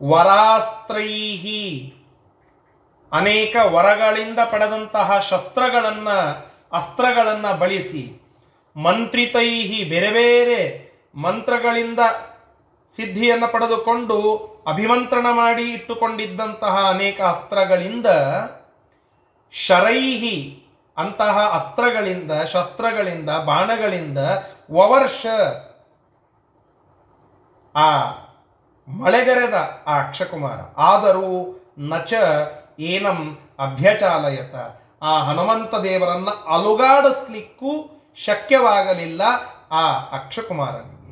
ವರಾಸ್ತ್ರೈಹಿ 0.00 1.62
ಅನೇಕ 3.12 3.54
ವರಗಳಿಂದ 3.74 4.40
ಪಡೆದಂತಹ 4.52 5.08
ಶಸ್ತ್ರಗಳನ್ನು, 5.30 6.18
ಅಸ್ತ್ರಗಳನ್ನು 6.72 7.52
ಬಳಸಿ 7.58 8.04
ಮಂತ್ರಿತೈಹಿ 8.76 9.80
ಬೇರೆ 9.84 10.10
ಬೇರೆ 10.10 10.60
ಮಂತ್ರಗಳಿಂದ 11.16 12.00
ಸಿದ್ಧಿಯನ್ನು 12.96 13.52
ಪಡೆದುಕೊಂಡು 13.52 14.38
ಅಭಿಮಂತ್ರಣ 14.66 15.26
ಮಾಡಿ 15.30 15.62
ಇಟ್ಟುಕೊಂಡಿದ್ದಂತಹ 15.62 16.86
ಅನೇಕ 16.88 17.20
ಅಸ್ತ್ರಗಳಿಂದ 17.20 18.06
ಶರೈಹಿ 19.52 20.60
ಅಂತಹ 20.96 21.38
ಅಸ್ತ್ರಗಳಿಂದ, 21.38 22.32
ಶಸ್ತ್ರಗಳಿಂದ, 22.32 23.30
ಬಾಣಗಳಿಂದ 23.44 24.18
ವವರ್ಷ 24.72 25.26
ಆ 27.76 28.10
ಮಳೆಗರೆದ 28.88 29.54
ಆ 29.86 29.98
ಅಕ್ಷಕುಮಾರ. 29.98 30.58
ಆದರೂ 30.76 31.60
ನಚ 31.78 32.12
ಏನಂ 32.78 33.38
ಅಭ್ಯಚಾಲಯತ. 33.58 34.54
ಆ 35.02 35.18
ಹನುಮಂತ 35.18 35.74
ದೇವರನ್ನ 35.74 36.28
ಅಲುಗಾಡಿಸ್ಲಿಕ್ಕೂ 36.28 38.02
ಶಕ್ಯವಾಗಲಿಲ್ಲ 38.16 39.22
ಆ 39.70 39.92
ಅಕ್ಷಕುಮಾರನಿಗೆ. 39.92 41.03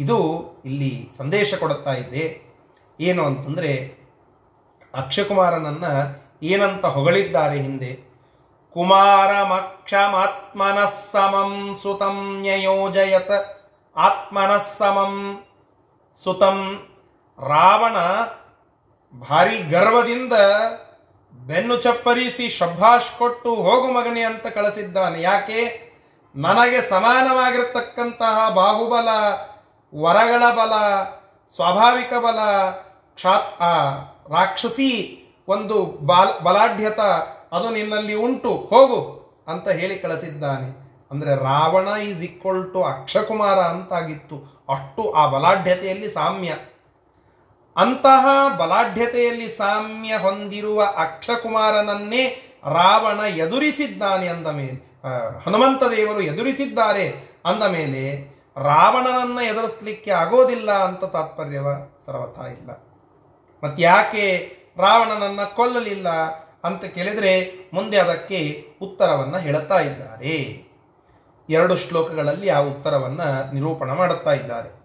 ಇದು 0.00 0.42
ಇಲ್ಲಿ 0.64 1.10
ಸಂದೇಶ 1.18 1.54
ಕೊಡುತ್ತಾ 1.54 1.92
ಇದೆ. 1.92 2.40
ಏನು 3.00 3.24
ಅಂತಂದರೆ 3.24 3.98
ಅಕ್ಷಕುಮಾರನನ್ನು 4.94 6.20
ಏನಂತ 6.42 6.84
ಹೊಗಳಿದ್ದಾರೆ 6.84 7.62
ಹಿಂದೆ? 7.62 8.10
ಕುಮಾರಮಕ್ಷಮಾತ್ಮನಃ 8.72 10.92
ಸಮಂ 11.12 11.76
ಸುತಂ 11.82 12.38
ನ್ಯಯೋಜಯತ. 12.40 13.30
ಆತ್ಮನಃ 13.96 14.64
ಸಮಂ 14.78 15.44
ಸುತಂ. 16.24 16.88
ರಾವಣ 17.48 17.96
ಭಾರಿ 19.20 19.58
ಗರ್ವದಿಂದ 19.58 20.32
ಬೆನ್ನು 21.46 21.76
ಚಪ್ಪರಿಸಿ 21.76 22.48
ಶಭಾಷ್ 22.48 23.18
ಕೊಟ್ಟು, 23.18 23.54
ಹೋಗು 23.54 23.92
ಮಗನೇ 23.92 24.20
ಅಂತ 24.20 24.46
ಕಳಿಸಿದ್ದಾನೆ. 24.46 25.22
ಯಾಕೆ? 25.22 25.90
ನನಗೆ 26.36 26.88
ಸಮಾನವಾಗಿರತಕ್ಕಂತಹ 26.88 28.54
ಬಾಹುಬಲ 28.54 29.08
ವರಗಳ 29.94 30.54
ಬಲ, 30.54 31.02
ಸ್ವಾಭಾವಿಕ 31.54 32.12
ಬಲ 32.12 32.38
ಕ್ಷಾತ್ 33.14 33.62
ಆ, 33.62 33.88
ರಾಕ್ಷಸಿ 34.38 35.16
ಒಂದು 35.48 35.84
ಬಾಲ್, 35.84 36.44
ಬಲಾಢ್ಯತ, 36.44 37.00
ಅದು 37.52 37.70
ನಿನ್ನಲ್ಲಿ 37.70 38.14
ಉಂಟು, 38.14 38.50
ಹೋಗು 38.50 39.20
ಅಂತ 39.48 39.68
ಹೇಳಿ 39.68 39.98
ಕಳಿಸಿದ್ದಾನೆ. 39.98 40.90
ಅಂದರೆ 41.10 41.34
Ravana 41.34 42.00
is 42.00 42.22
equal 42.22 42.72
to 42.72 42.84
Akshakumara 42.84 43.58
ಅಂತಾಗಿತ್ತು. 43.58 44.66
ಅಷ್ಟು 44.68 45.12
ಆ 45.12 45.26
ಬಲಾಢ್ಯತೆಯಲ್ಲಿ 45.26 46.10
ಸಾಮ್ಯ. 46.10 46.54
ಅಂತಹ 47.76 48.26
ಬಲಾಢ್ಯತೆಯಲ್ಲಿ 48.56 49.48
ಸಾಮ್ಯ 49.48 50.16
ಹೊಂದಿರುವ 50.16 50.82
ಅಕ್ಷಕುಮಾರನನ್ನೇ 50.82 52.42
ರಾವಣ 52.64 53.20
ಎದುರಿಸಿದ್ದಾನೆ 53.20 54.28
ಅಂದ 54.28 54.46
ಮೇಲೆ 54.46 54.90
ಹನುಮಂತ 55.44 55.82
ದೇವರು 55.84 56.20
ಎದುರಿಸಿದ್ದಾರೆ 56.20 57.08
ಅಂದ 57.46 57.62
ಮೇಲೆ 57.62 58.30
ರಾವಣನನ್ನ 58.56 59.38
ಎದುರಿಸಲಿಕ್ಕೆ 59.46 60.10
ಆಗೋದಿಲ್ಲ 60.10 60.72
ಅಂತ 60.72 61.04
ತಾತ್ಪರ್ಯವ 61.04 61.66
ಸರ್ವಥ 62.06 62.38
ಇಲ್ಲ. 62.38 62.70
ಮತ್ತೆ 63.64 63.82
ಯಾಕೆ 63.82 64.56
ರಾವಣನನ್ನ 64.76 65.44
ಕೊಲ್ಲಲಿಲ್ಲ 65.44 66.08
ಅಂತ 66.64 66.84
ಕೇಳಿದರೆ 66.84 67.54
ಮುಂದೆ 67.74 67.98
ಅದಕ್ಕೆ 67.98 68.66
ಉತ್ತರವನ್ನು 68.82 69.38
ಹೇಳುತ್ತಾ 69.38 69.78
ಇದ್ದಾರೆ. 69.78 70.70
ಎರಡು 71.48 71.76
ಶ್ಲೋಕಗಳಲ್ಲಿ 71.76 72.48
ಆ 72.48 72.58
ಉತ್ತರವನ್ನು 72.58 73.54
ನಿರೂಪಣ 73.54 73.92
ಮಾಡುತ್ತಾ 73.92 74.32
ಇದ್ದಾರೆ. 74.32 74.79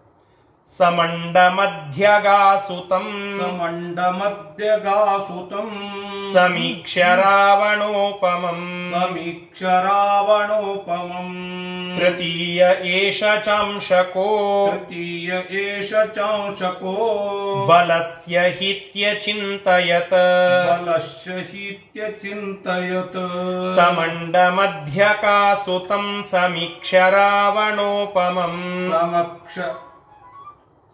समण्डमध्यगासुतम्। 0.70 3.40
समण्डमध्यगासुतम्। 3.40 6.34
समीक्ष 6.34 6.98
रावणोपमम्। 6.98 8.92
समीक्ष 8.92 9.64
रावणोपमम्। 9.64 11.98
तृतीय 11.98 12.78
एष 12.82 13.24
चांशको। 13.24 14.70
तृतीय 14.72 15.44
एष 15.52 15.94
चांशको। 15.94 17.66
बलस्य 17.70 18.40
हित्यचिन्तयत् 18.40 20.12
बलस्य 20.12 21.34
हित्यचिन्तयत् 21.34 23.76
समण्डमध्यकासुतम् 23.76 26.24
समीक्ष 26.24 26.96
रावणोपमम्। 26.96 28.92
समक्ष 28.92 29.60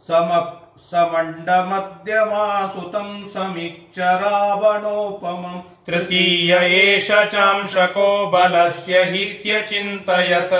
समक् 0.06 0.54
समण्डमध्यमासुतम् 0.90 3.14
समीक्ष 3.30 3.98
रावणोपमम् 4.20 5.64
ತೃತೀಯ 5.86 6.52
ಏಷ 6.76 7.08
ಚಾಂಶಕೋ 7.32 8.06
ಬಲಸ್ಯ 8.32 8.94
ಹಿತ್ಯ 9.10 9.60
ಚಿಂತಯತ 9.68 10.54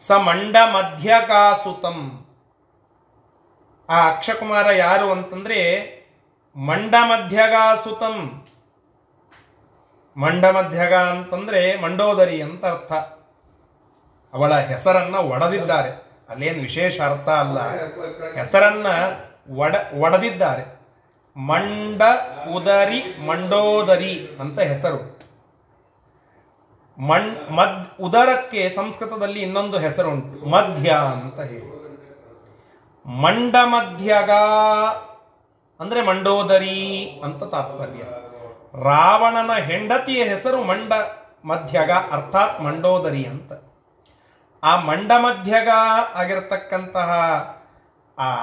ಸಮಂಡ 0.00 0.56
ಮಧ್ಯಕಾಸುತಂ 0.72 1.98
ಆ 3.88 4.08
ಅಕ್ಷಕುಮಾರ 4.08 4.66
ಯಾರು 4.76 5.06
ಅಂತಂದ್ರೆ 5.12 5.60
ಮಂಡ 6.56 6.94
ಮಧ್ಯಗಾಸುತಂ 7.10 8.42
ಮಂಡ 10.16 10.44
ಮಧ್ಯಗ 10.56 10.94
ಅಂತಂದ್ರೆ 11.12 11.76
ಮಂಡೋದರಿ 11.76 12.40
ಅಂತ 12.40 12.64
ಅರ್ಥ 12.72 12.92
ಅವಳ 14.35 14.53
ಹೆಸರನ್ನ 14.53 15.15
ಒಡೆದಿದ್ದಾರೆ. 15.15 16.05
ಅಲ್ಲೇನು 16.29 16.61
ವಿಶೇಷ 16.61 17.01
ಅರ್ಥ 17.01 17.29
ಅಲ್ಲ. 17.29 17.59
ಹೆಸರನ್ನ 18.35 18.87
ಒಡ, 19.55 19.75
ಒಡೆದಿದ್ದಾರೆ. 19.99 20.75
ಮಂಡ 21.37 22.01
ಉದರಿ 22.53 23.27
ಮಂಡೋದರಿ 23.27 24.37
ಅಂತ 24.39 24.59
ಹೆಸರು. 24.59 25.15
ಮಣ್, 26.99 27.51
ಮದ್ 27.51 28.01
ಉದರಕ್ಕೆ 28.01 28.69
ಸಂಸ್ಕೃತದಲ್ಲಿ 28.69 29.41
ಇನ್ನೊಂದು 29.41 29.79
ಹೆಸರು 29.79 30.09
ಉಂಟು 30.09 30.45
ಮಧ್ಯ 30.49 30.89
ಅಂತ 30.91 31.39
ಹೇಳಿ. 31.39 31.75
ಮಂಡ 33.05 33.55
ಮಧ್ಯಗ 33.63 34.31
ಅಂದ್ರೆ 35.79 36.05
ಮಂಡೋದರಿ 36.05 37.05
ಅಂತ 37.23 37.43
ತಾತ್ಪರ್ಯ. 37.43 38.03
ರಾವಣನ 38.83 39.53
ಹೆಂಡತಿಯ 39.53 40.23
ಹೆಸರು 40.23 40.63
ಮಂಡ 40.63 40.93
ಮಧ್ಯಗ, 41.45 41.91
ಅರ್ಥಾತ್ 41.91 42.61
ಮಂಡೋದರಿ 42.61 43.23
ಅಂತ. 43.23 43.64
ಆ 44.65 44.75
ಮಂಡ 44.75 45.11
ಮಧ್ಯಗ 45.17 45.67
ಆಗಿರತಕ್ಕಂತಹ 46.15 47.09
ಆ 48.19 48.33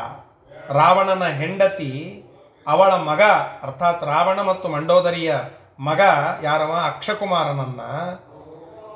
ರಾವಣನ 0.69 1.25
ಹೆಂಡತಿ, 1.25 2.23
ಅವಳ 2.67 2.95
ಮಗ, 2.95 3.23
ಅರ್ಥಾತ್ 3.63 4.05
ರಾವಣ 4.05 4.43
ಮತ್ತು 4.43 4.69
ಮಂಡೋದರಿಯ 4.69 5.35
ಮಗ 5.81 6.01
ಯಾರವ? 6.43 6.83
ಅಕ್ಷಕುಮಾರನನ್ನ. 6.85 7.81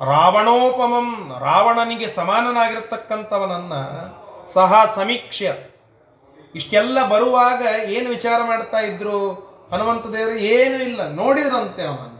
ರಾವಣೋಪಮಂ, 0.05 1.37
ರಾವಣನಿಗೆ 1.39 2.09
ಸಮಾನನಾಗಿರ್ತಕ್ಕಂಥವನನ್ನ 2.09 3.73
ಸಹ 4.53 4.93
ಸಮೀಕ್ಷ್ಯ. 4.95 5.53
ಇಷ್ಟೆಲ್ಲ 6.55 7.07
ಬರುವಾಗ 7.07 7.61
ಏನು 7.83 8.09
ವಿಚಾರ 8.09 8.41
ಮಾಡ್ತಾ 8.47 8.79
ಇದ್ರು? 8.79 9.33
ಹನುಮಂತ 9.71 10.05
ದೇವರು, 10.05 10.35
ಏನು 10.35 10.83
ಇಲ್ಲ. 10.83 11.07
ನೋಡಿದ್ರಂತೆ 11.07 11.83
ಅವನನ್ನ. 11.83 12.19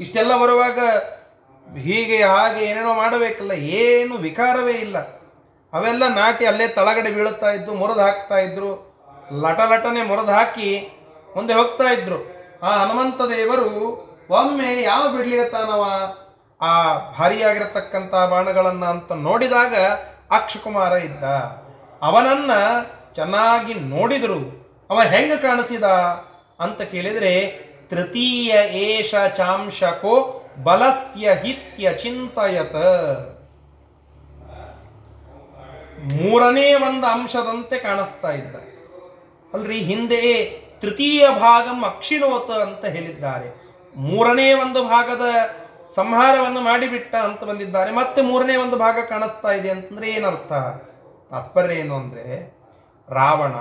ಇಷ್ಟೆಲ್ಲ 0.00 0.42
ಬರುವಾಗ 0.42 0.78
ಹೀಗೆ 1.76 2.22
ಹಾಗೆ 2.22 2.64
ಏನೇನೋ 2.64 2.94
ಮಾಡಬೇಕಲ್ಲ, 2.94 3.52
ಏನು 3.52 4.16
ವಿಕಾರವೇ 4.16 4.72
ಇಲ್ಲ. 4.72 4.98
ಅವೆಲ್ಲ 5.72 6.08
ನಾಟಿ 6.08 6.46
ಅಲ್ಲೇ 6.46 6.68
ತಳಗಡೆ 6.68 7.10
ಬೀಳುತ್ತಾ 7.10 7.50
ಇದ್ದು, 7.50 7.74
ಮುರಿದು 7.74 8.00
ಹಾಕ್ತಾ 8.00 8.38
ಇದ್ರು. 8.38 9.02
ಲಟ 9.40 9.60
ಲಟನೆ 9.60 10.02
ಮುರಿದು 10.02 10.32
ಹಾಕಿ 10.32 10.98
ಮುಂದೆ 11.36 11.54
ಹೋಗ್ತಾ 11.54 11.84
ಇದ್ರು. 11.84 12.18
ಆ 12.62 12.84
ಹನುಮಂತ 12.84 13.22
ದೇವರು, 13.22 13.70
ಒಮ್ಮೆ 14.30 14.82
ಯಾವ 14.82 15.08
ಬಿಡ್ಲಿಗತ್ತಾನವ 15.08 16.14
ಆ 16.60 16.94
ಭಾರಿಯಾಗಿರತಕ್ಕಂತ 17.18 18.14
ಬಾಣಗಳನ್ನು 18.14 18.86
ಅಂತ 18.86 19.12
ನೋಡಿದಾಗ 19.12 19.74
ಅಕ್ಷಕುಮಾರ 20.30 20.92
ಇದ್ದ. 20.92 21.24
ಅವನನ್ನ 22.02 22.50
ಚೆನ್ನಾಗಿ 23.14 23.74
ನೋಡಿದರು. 23.74 24.40
ಅವ 24.90 25.00
ಹೆಂಗ 25.00 25.32
ಕಾಣಿಸಿದ 25.34 25.84
ಅಂತ 26.60 26.82
ಕೇಳಿದರೆ, 26.82 27.32
ತೃತೀಯ 27.90 28.52
ಏಷ 28.72 29.14
ಚಾಂಶಕೋ 29.36 30.41
ಬಲಸ್ಯ 30.64 31.34
ಹಿತ್ಯ 31.34 31.94
ಚಿಂತಯತ. 31.94 32.76
ಮೂರನೇ 36.04 36.74
ಒಂದು 36.74 37.06
ಅಂಶದಂತೆ 37.06 37.78
ಕಾಣಿಸ್ತಾ 37.78 38.30
ಇದ್ದ. 38.30 38.56
ಅಲ್ರಿ 39.54 39.78
ಹಿಂದೆ 39.78 40.44
ತೃತೀಯ 40.80 41.28
ಭಾಗಂ 41.38 41.84
ಅಕ್ಷಿಣೋತ 41.84 42.50
ಅಂತ 42.50 42.84
ಹೇಳಿದ್ದಾರೆ. 42.84 43.62
ಮೂರನೇ 43.96 44.52
ಒಂದು 44.52 44.84
ಭಾಗದ 44.84 45.22
ಸಂಹಾರವನ್ನು 45.94 46.60
ಮಾಡಿಬಿಟ್ಟ 46.60 47.14
ಅಂತ 47.14 47.44
ಬಂದಿದ್ದಾರೆ. 47.44 47.92
ಮತ್ತೆ 47.92 48.22
ಮೂರನೇ 48.22 48.56
ಒಂದು 48.56 48.78
ಭಾಗ 48.78 48.98
ಕಾಣಿಸ್ತಾ 49.08 49.48
ಇದೆ 49.48 49.70
ಅಂತಂದ್ರೆ 49.70 50.10
ಏನರ್ಥ? 50.10 50.52
ತಾತ್ಪರ್ಯ 51.32 51.74
ಏನು 51.74 51.96
ಅಂದ್ರೆ, 51.96 52.58
ರಾವಣ, 53.10 53.54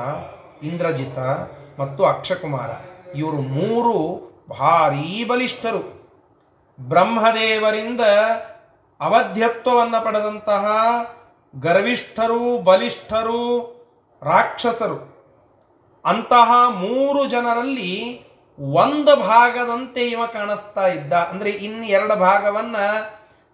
ಇಂದ್ರಜಿತ 0.66 1.20
ಮತ್ತು 1.80 2.06
ಅಕ್ಷಕುಮಾರ, 2.06 2.70
ಇವರು 3.16 3.42
ಮೂರು 3.42 4.32
ಭಾರೀ 4.50 5.26
ಬಲಿಷ್ಠರು. 5.26 6.01
ಬ್ರಹ್ಮದೇವರಿಂದ 6.90 8.02
ಅವಧ್ಯತ್ವವನ್ನು 9.00 10.06
ಪಡೆದಂತಹ 10.06 10.66
ಗರ್ವಿಷ್ಠರು, 11.60 12.58
ಬಲಿಷ್ಠರು, 12.58 13.46
ರಾಕ್ಷಸರು, 14.22 15.00
ಅಂತಹ 16.06 16.52
ಮೂರು 16.70 17.26
ಜನರಲ್ಲಿ 17.26 17.94
ಒಂದು 18.60 19.16
ಭಾಗದಂತೆ 19.16 20.02
ಇವ 20.08 20.26
ಕಾಣಿಸ್ತಾ 20.26 20.88
ಇದ್ದ. 20.88 21.14
ಅಂದರೆ 21.14 21.50
ಇನ್ನು 21.50 21.86
ಎರಡು 21.86 22.16
ಭಾಗವನ್ನು 22.16 22.86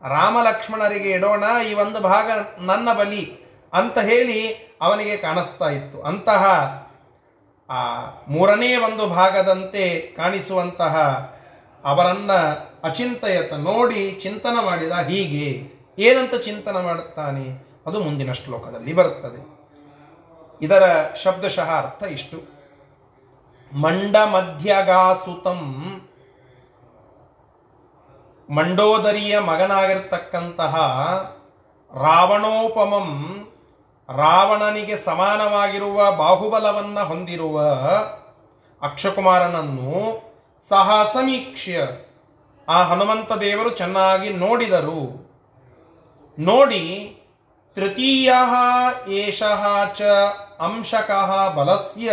ರಾಮಲಕ್ಷ್ಮಣರಿಗೆ 0.10 1.12
ಇಡೋಣ, 1.12 1.44
ಈ 1.70 1.74
ಒಂದು 1.74 2.00
ಭಾಗ 2.02 2.32
ನನ್ನ 2.60 2.94
ಬಲಿ 2.94 3.24
ಅಂತ 3.74 3.98
ಹೇಳಿ 4.00 4.40
ಅವನಿಗೆ 4.82 5.18
ಕಾಣಿಸ್ತಾ 5.18 5.70
ಇತ್ತು. 5.70 6.02
ಅಂತಹ, 6.02 6.44
ಆ 7.70 7.80
ಮೂರನೇ 8.28 8.76
ಒಂದು 8.76 9.08
ಭಾಗದಂತೆ 9.08 9.86
ಕಾಣಿಸುವಂತಹ 10.18 10.96
ಅವರನ್ನ 11.84 12.32
ಅಚಿಂತಯತ 12.84 13.54
ನೋಡಿ 13.54 14.12
ಚಿಂತನ 14.12 14.66
ಮಾಡಿದ 14.66 14.92
ಹೀಗೆ. 14.92 15.78
ಏನಂತ 16.00 16.36
ಚಿಂತನ 16.36 16.82
ಮಾಡುತ್ತಾನೆ? 16.82 17.68
ಅದು 17.88 18.04
ಮುಂದಿನ 18.04 18.32
ಶ್ಲೋಕದಲ್ಲಿ 18.32 18.94
ಬರುತ್ತದೆ. 18.94 19.58
ಇದರ 20.62 20.84
ಶಬ್ದಶಃ 21.24 21.78
ಅರ್ಥ 21.78 22.04
ಇಷ್ಟು. 22.04 22.58
ಮಂಡ 23.80 24.16
ಮಧ್ಯಗಾಸುತಂ 24.16 25.84
ಮಂಡೋದರಿಯ 28.50 29.40
ಮಗನಾಗಿರ್ತಕ್ಕಂತಹ 29.40 30.76
ರಾವಣೋಪಮಂ 31.94 33.48
ರಾವಣನಿಗೆ 34.18 34.98
ಸಮಾನವಾಗಿರುವ 34.98 36.12
ಬಾಹುಬಲವನ್ನು 36.12 37.06
ಹೊಂದಿರುವ 37.06 37.62
ಅಕ್ಷಕುಮಾರನನ್ನು 38.82 40.22
ಸಹ 40.70 41.12
ಸಮೀಕ್ಷ್ಯ 41.14 41.82
ಆ 42.70 42.84
ಹನುಮಂತ 42.84 43.32
ದೇವರು 43.32 43.70
ಚೆನ್ನಾಗಿ 43.70 44.30
ನೋಡಿದರು. 44.30 45.28
ನೋಡಿ, 46.40 46.84
ತೃತೀಯ 47.76 48.34
ಏಷಃ 49.08 49.94
ಚ 49.94 50.02
ಅಂಶಕಃ 50.60 51.54
ಬಲಸ್ಯ. 51.54 52.12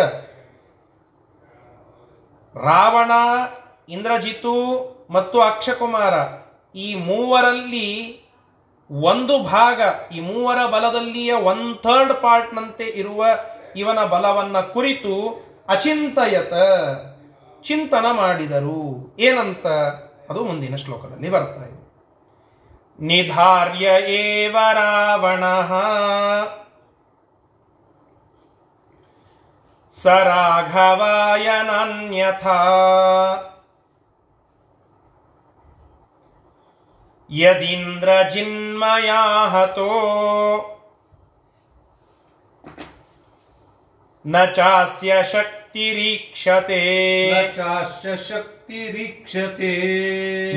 ರಾವಣ 2.55 3.11
ಇಂದ್ರಜಿತು 3.89 4.55
ಮತ್ತು 5.11 5.41
ಅಕ್ಷಕುಮಾರ 5.41 6.15
ಈ 6.77 6.95
ಮೂವರಲ್ಲಿ 6.95 8.21
ಒಂದು 8.91 9.43
ಭಾಗ, 9.43 9.81
ಈ 10.13 10.21
ಮೂವರ 10.21 10.67
ಬಲದಲ್ಲಿಯ 10.67 11.33
ಒನ್ 11.33 11.83
ಥರ್ಡ್ 11.83 12.15
ಪಾರ್ಟ್ನಂತೆ 12.23 12.85
ಇರುವ 12.85 13.25
ಇವನ 13.77 14.05
ಬಲವನ್ನ 14.05 14.61
ಕುರಿತು 14.61 15.45
ಅಚಿಂತಯತ 15.69 16.55
ಚಿಂತನ 17.63 18.07
ಮಾಡಿದರು. 18.13 19.17
ಏನಂತ? 19.19 19.67
ಅದು 20.30 20.40
ಮುಂದಿನ 20.44 20.78
ಶ್ಲೋಕದಲ್ಲಿ 20.78 21.30
ಬರ್ತಾ 21.30 21.64
ಇದೆ 21.66 21.78
ನಿಧಾರ್ಯ 23.00 23.88
ಏವ 24.16 24.58
ರಾವಣ 24.78 25.44
ಸ 29.98 30.16
ರಾಘವಾಯ 30.28 31.48
ನಾನ್ಯಥಾ 31.68 32.58
ಯದೀಂದ್ರಜಿನ್ಮಯಾ 37.92 39.22
ಹತೋ 39.54 39.92
ನ 44.26 44.38
ಚಾಸ್ಯ 44.56 45.12
ಶಕ್ತಿರೀಕ್ಷತೆ 45.32 46.82
न 47.34 47.42
चास्य 47.56 48.16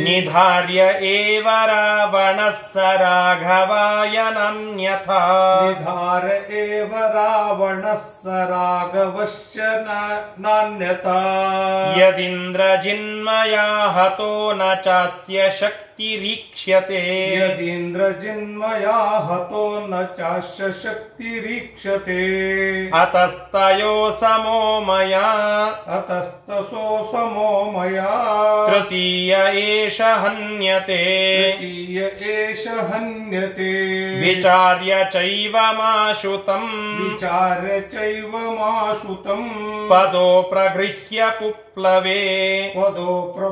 निधार्य 0.04 0.82
एव 1.04 1.48
रावणः 1.48 2.50
स 2.50 2.74
राघवाय 2.78 4.16
नान्यथा 4.32 5.20
निधार 5.64 6.28
एव 6.58 6.92
रावणः 7.16 7.94
स 7.94 8.24
राघवश्च 8.28 9.58
नान्यथा। 10.40 11.18
यदिन्द्रजिन्मया 11.98 13.68
हतो 13.96 14.32
न 14.54 14.74
चास्य 14.86 15.52
शक्तिरीक्ष्यते। 15.52 17.00
यदीन्द्रजिन्मया 17.36 18.98
हतो 19.28 19.64
न 19.90 20.04
चास्य 20.18 20.72
शक्तिरीक्षते 20.72 22.24
अतस्तयो 22.88 23.96
समो 24.12 24.62
मया। 24.82 25.30
अतस्तसो 25.88 26.86
समो 27.12 27.52
मया 27.72 28.07
तृतीय 28.69 29.33
एष 29.61 30.01
हन्यते 30.01 30.99
तृतीय 31.53 31.99
एष 32.33 32.67
हन्यते 32.69 33.71
विचार्य 34.21 35.05
चैवमाशुतम् 35.13 36.69
विचार्य 37.01 37.81
चैव 37.93 38.37
माशुतम् 38.59 39.49
पदो 39.91 40.43
प्रगृह्य 40.51 41.31
पुप्लवे 41.39 42.19
पदो 42.77 43.21
प्र 43.37 43.49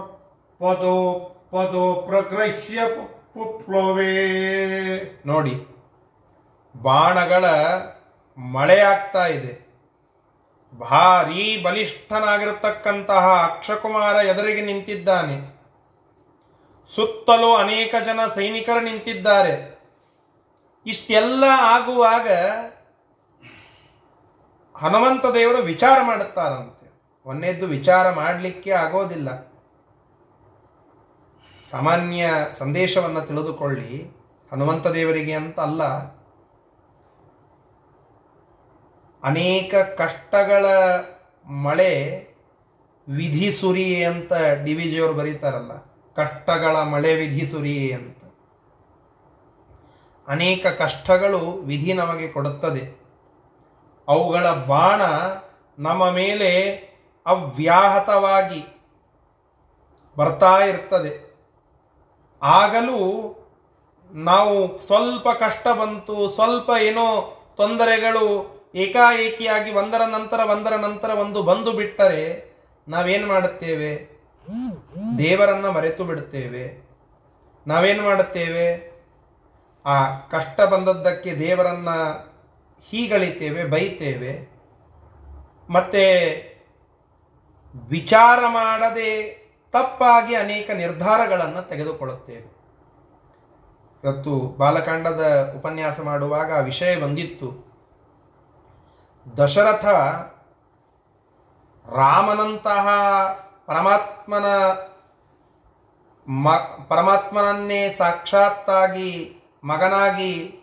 पदो 0.60 0.96
पदो 1.54 1.92
प्रगृह्य 2.08 2.86
पु- 2.86 3.08
पुप्लवे 3.34 4.14
ನೋಡಿ 5.26 5.54
ಬಾಣಗಳ 6.74 7.44
ಮಳೆಯಾಗ್ತಾ 8.38 9.26
ಇದೆ 9.28 9.52
ಭಾರೀ 10.73 11.61
ಬಲಿಷ್ಠನಾಗಿರತಕ್ಕಂತಹ 11.61 13.49
ಅಕ್ಷಕುಮಾರ 13.51 14.15
ಎದುರಿಗೆ 14.15 14.61
ನಿಂತಿದ್ದಾನೆ. 14.61 15.55
ಸುತ್ತಲೂ 16.95 17.55
ಅನೇಕ 17.55 17.95
ಜನ 18.05 18.19
ಸೈನಿಕರು 18.35 18.79
ನಿಂತಿದ್ದಾರೆ. 18.79 19.79
ಇಷ್ಟೆಲ್ಲ 20.85 21.43
ಆಗುವಾಗ 21.57 22.27
ಹನುಮಂತ 24.77 25.25
ದೇವರು 25.25 25.57
ವಿಚಾರ 25.57 26.01
ಮಾಡುತ್ತಾರಂತೆ. 26.03 26.91
ಒಂದೇದ್ದು 27.25 27.65
ವಿಚಾರ 27.65 28.11
ಮಾಡಲಿಕ್ಕೆ 28.11 28.71
ಆಗೋದಿಲ್ಲ. 28.71 29.55
ಸಾಮಾನ್ಯ 31.71 32.29
ಸಂದೇಶವನ್ನು 32.57 33.21
ತಿಳಿದುಕೊಳ್ಳಿ. 33.21 34.17
ಹನುಮಂತ 34.51 34.87
ದೇವರಿಗೆ 34.87 35.33
ಅಂತ 35.33 35.59
ಅಲ್ಲ. 35.59 36.14
ಅನೇಕ 39.25 39.75
ಕಷ್ಟಗಳ 39.75 40.65
ಮಳೆ 41.45 42.25
ವಿಧಿ 43.09 43.51
ಸುರಿ 43.51 44.05
ಅಂತ 44.05 44.33
ಡಿ 44.63 44.73
ವಿ 44.73 44.83
ಜಿಯವರು 44.83 45.13
ಬರೀತಾರಲ್ಲ. 45.13 45.77
ಕಷ್ಟಗಳ 46.15 46.81
ಮಳೆ 46.81 47.15
ವಿಧಿ 47.15 47.47
ಸುರಿ 47.47 47.91
ಅಂತ. 47.91 48.17
ಅನೇಕ 50.27 50.67
ಕಷ್ಟಗಳು 50.67 51.39
ವಿಧಿ 51.39 51.93
ನಮಗೆ 51.93 52.27
ಕೊಡುತ್ತದೆ. 52.27 53.05
ಅವುಗಳ 54.07 54.51
ಬಾಣ 54.51 55.01
ನಮ್ಮ 55.79 56.11
ಮೇಲೆ 56.11 56.71
ಅವ್ಯಾಹತವಾಗಿ 57.25 58.65
ಬರ್ತಾ 60.17 60.57
ಇರ್ತದೆ. 60.57 61.35
ಆಗಲೂ 62.43 63.31
ನಾವು 64.11 64.81
ಸ್ವಲ್ಪ 64.81 65.29
ಕಷ್ಟ 65.29 65.67
ಬಂತು, 65.67 66.29
ಸ್ವಲ್ಪ 66.29 66.71
ಏನೋ 66.81 67.37
ತೊಂದರೆಗಳು 67.57 68.54
ಏಕಾಏಕಿಯಾಗಿ 68.75 69.71
ಒಂದರ 69.71 70.01
ನಂತರ 70.01 70.39
ಒಂದರ 70.39 70.75
ನಂತರ 70.75 71.09
ಒಂದು 71.09 71.43
ಬಂದು 71.43 71.71
ಬಿಟ್ಟರೆ 71.71 72.55
ನಾವೇನು 72.87 73.27
ಮಾಡುತ್ತೇವೆ? 73.27 74.15
ದೇವರನ್ನ 75.17 75.69
ಮರೆತು 75.69 76.03
ಬಿಡುತ್ತೇವೆ. 76.03 76.87
ನಾವೇನು 77.67 78.03
ಮಾಡುತ್ತೇವೆ? 78.03 78.95
ಆ 79.85 80.17
ಕಷ್ಟ 80.19 80.61
ಬಂದದ್ದಕ್ಕೆ 80.61 81.35
ದೇವರನ್ನ 81.39 81.89
ಹೀಗಳಿತೇವೆ 82.89 83.63
ಬೈತೇವೆ. 83.63 84.55
ಮತ್ತೆ 85.69 86.05
ವಿಚಾರ 87.89 88.39
ಮಾಡದೆ 88.47 89.45
ತಪ್ಪಾಗಿ 89.71 90.35
ಅನೇಕ 90.35 90.71
ನಿರ್ಧಾರಗಳನ್ನು 90.71 91.69
ತೆಗೆದುಕೊಳ್ಳುತ್ತೇವೆ. 91.69 92.55
ಇವತ್ತು 94.03 94.55
ಬಾಲಕಾಂಡದ 94.57 95.53
ಉಪನ್ಯಾಸ 95.57 95.99
ಮಾಡುವಾಗ 95.99 96.53
ಆ 96.53 96.59
ವಿಷಯ 96.59 96.95
ಬಂದಿತ್ತು. 96.95 97.74
ದಶರಥ 99.37 99.85
ರಾಮನಂತಹ 101.95 102.87
ಪರಮಾತ್ಮನ 103.65 104.45
ಮ, 106.27 106.51
ಪರಮಾತ್ಮನನ್ನೇ 106.87 107.89
ಸಾಕ್ಷಾತ್ತಾಗಿ 107.89 109.37
ಮಗನಾಗಿ 109.63 110.59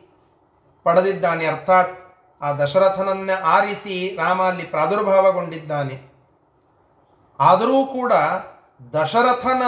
ಪಡೆದಿದ್ದಾನೆ. 0.85 1.47
ಅರ್ಥಾತ್ 1.47 2.17
ಆ 2.43 2.53
ದಶರಥನನ್ನ 2.53 3.31
ಆರಿಸಿ 3.45 4.17
ರಾಮ 4.17 4.43
ಅಲ್ಲಿ 4.43 4.63
ಪ್ರಾದುರ್ಭಾವಗೊಂಡಿದ್ದಾನೆ. 4.63 6.13
ಆದರೂ 7.41 7.87
ಕೂಡ 7.87 8.13
ದಶರಥನ 8.95 9.63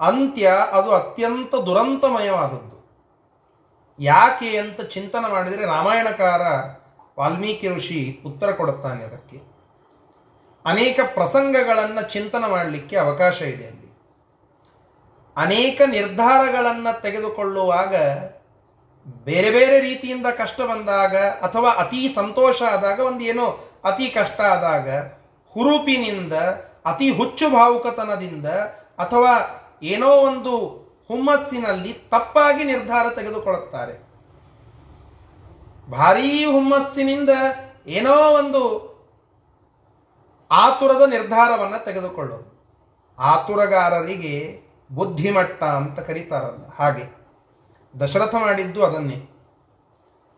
ಅಂತ್ಯ 0.00 0.52
ಅದು 0.72 0.90
ಅತ್ಯಂತ 0.90 1.54
ದುರಂತಮಯವಾದದ್ದು. 1.54 2.80
ಯಾಕೆ 3.98 4.56
ಅಂತ 4.56 4.80
ಚಿಂತನೆ 4.80 5.32
ಮಾಡಿದರೆ 5.32 5.64
ರಾಮಾಯಣಕಾರ 5.64 6.42
ವಾಲ್ಮೀಕಿ 7.20 7.68
ಋಷಿ 7.68 8.20
ಉತ್ತರ 8.26 8.50
ಕೊಡುತ್ತಾನೆ 8.50 9.04
ಅದಕ್ಕೆ. 9.04 9.36
ಅನೇಕ 10.64 11.00
ಪ್ರಸಂಗಗಳನ್ನು 11.14 12.12
ಚಿಂತನೆ 12.12 12.50
ಮಾಡಲಿಕ್ಕೆ 12.50 12.96
ಅವಕಾಶ 12.96 13.42
ಇದೆ 13.42 13.66
ಅಲ್ಲಿ. 13.66 13.90
ಅನೇಕ 15.36 15.80
ನಿರ್ಧಾರಗಳನ್ನು 15.86 17.02
ತೆಗೆದುಕೊಳ್ಳುವಾಗ 17.02 17.94
ಬೇರೆ 19.24 19.50
ಬೇರೆ 19.50 19.80
ರೀತಿಯಿಂದ 19.80 20.26
ಕಷ್ಟ 20.26 20.60
ಬಂದಾಗ 20.60 21.16
ಅಥವಾ 21.16 21.70
ಅತಿ 21.70 22.12
ಸಂತೋಷ 22.14 22.62
ಆದಾಗ 22.62 23.00
ಒಂದು 23.00 23.24
ಏನೋ 23.24 23.64
ಅತಿ 23.84 24.10
ಕಷ್ಟ 24.10 24.40
ಆದಾಗ 24.40 24.88
ಹುರುಪಿನಿಂದ, 25.48 26.32
ಅತಿ 26.84 27.10
ಹುಚ್ಚು 27.10 27.50
ಭಾವುಕತನದಿಂದ 27.50 28.46
ಅಥವಾ 29.04 29.32
ಏನೋ 29.82 30.08
ಒಂದು 30.08 30.56
ಹುಮ್ಮಸ್ಸಿನಲ್ಲಿ 31.08 31.92
ತಪ್ಪಾಗಿ 31.92 32.64
ನಿರ್ಧಾರ 32.64 33.06
ತೆಗೆದುಕೊಳ್ಳುತ್ತಾರೆ. 33.14 34.09
ಭಾರೀ 35.90 36.44
ಹುಮ್ಮಸ್ಸಿನಿಂದ 36.44 37.30
ಏನೋ 37.86 38.14
ಒಂದು 38.38 38.90
ಆತುರದ 40.50 41.10
ನಿರ್ಧಾರವನ್ನು 41.10 41.84
ತೆಗೆದುಕೊಳ್ಳೋದು. 41.84 42.50
ಆತುರಗಾರರಿಗೆ 43.18 44.60
ಬುದ್ಧಿಮಟ್ಟ 44.92 45.64
ಅಂತ 45.64 46.00
ಕರೀತಾರಲ್ಲ, 46.00 46.74
ಹಾಗೆ. 46.78 47.20
ದಶರಥ 48.00 48.34
ಮಾಡಿದ್ದು 48.34 48.84
ಅದನ್ನೇ. 48.84 49.28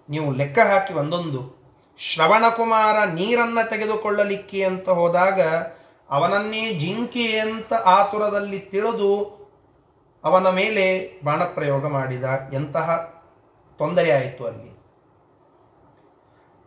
ನೀವು 0.08 0.32
ಲೆಕ್ಕ 0.32 0.58
ಹಾಕಿ 0.58 0.94
ಒಂದೊಂದು. 0.94 1.62
ಶ್ರವಣಕುಮಾರ 1.98 3.04
ನೀರನ್ನು 3.04 3.70
ತೆಗೆದುಕೊಳ್ಳಲಿಕ್ಕೆ 3.70 4.64
ಅಂತ 4.64 4.88
ಹೋದಾಗ 4.88 5.40
ಅವನನ್ನೇ 6.10 6.72
ಜಿಂಕೆ 6.72 7.38
ಅಂತ 7.38 7.72
ಆತುರದಲ್ಲಿ 7.74 8.58
ತಿಳಿದು 8.58 9.42
ಅವನ 10.24 10.50
ಮೇಲೆ 10.50 10.84
ಬಾಣಪ್ರಯೋಗ 11.24 11.86
ಮಾಡಿದ 11.86 12.24
ಎಂತಹ 12.52 12.90
ತೊಂದರೆ 13.78 14.12
ಆಯಿತು 14.12 14.46
ಅಲ್ಲಿ. 14.46 14.71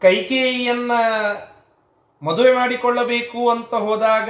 ಕೈಕೇಯಿಯನ್ನ 0.06 0.94
ಮದುವೆ 2.22 2.52
ಮಾಡಿಕೊಳ್ಳಬೇಕು 2.54 3.42
ಅಂತ 3.50 3.74
ಹೋದಾಗ 3.86 4.30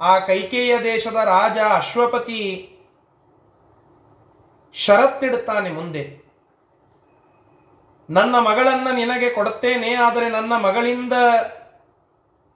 ಆ 0.00 0.12
ಕೈಕೇಯ 0.18 0.72
ದೇಶದ 0.84 1.18
ರಾಜ 1.26 1.58
ಅಶ್ವಪತಿ 1.74 2.40
ಷರತ್ತಿಡುತ್ತಾನೆ 4.74 5.70
ಮುಂದೆ. 5.70 6.02
ನನ್ನ 8.08 8.34
ಮಗಳನ್ನ 8.38 8.88
ನಿನಗೆ 8.92 9.28
ಕೊಡುತ್ತೇನೆ, 9.30 9.90
ಆದರೆ 9.94 10.26
ನನ್ನ 10.28 10.52
ಮಗಳಿಂದ 10.66 11.14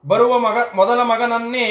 ಬರುವ 0.05 0.33
ಮಗ, 0.39 0.57
ಮೊದಲ 0.75 1.01
ಮಗನನ್ನೇ 1.03 1.69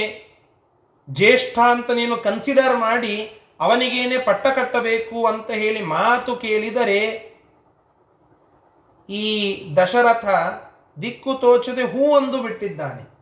ಜ್ಯೇಷ್ಠ 1.07 1.55
ಅಂತ 1.71 1.91
ನೀನು 1.91 2.15
ಕನ್ಸಿಡರ್ 2.17 2.75
ಮಾಡಿ 2.77 3.15
ಅವನಿಗೇನೆ 3.59 4.17
ಪಟ್ಟ 4.17 4.45
ಕಟ್ಟಬೇಕು 4.55 5.17
ಅಂತ 5.25 5.49
ಹೇಳಿ 5.61 5.81
ಮಾತು 5.95 6.31
ಕೇಳಿದರೆ 6.35 7.01
ಈ 9.09 9.25
ದಶರಥ 9.77 10.25
ದಿಕ್ಕು 11.01 11.33
ತೋಚದೆ 11.33 11.83
ಹೂ 11.83 12.17
ಅಂದು 12.17 12.43
ಬಿಟ್ಟಿದ್ದಾನೆ. 12.43 13.13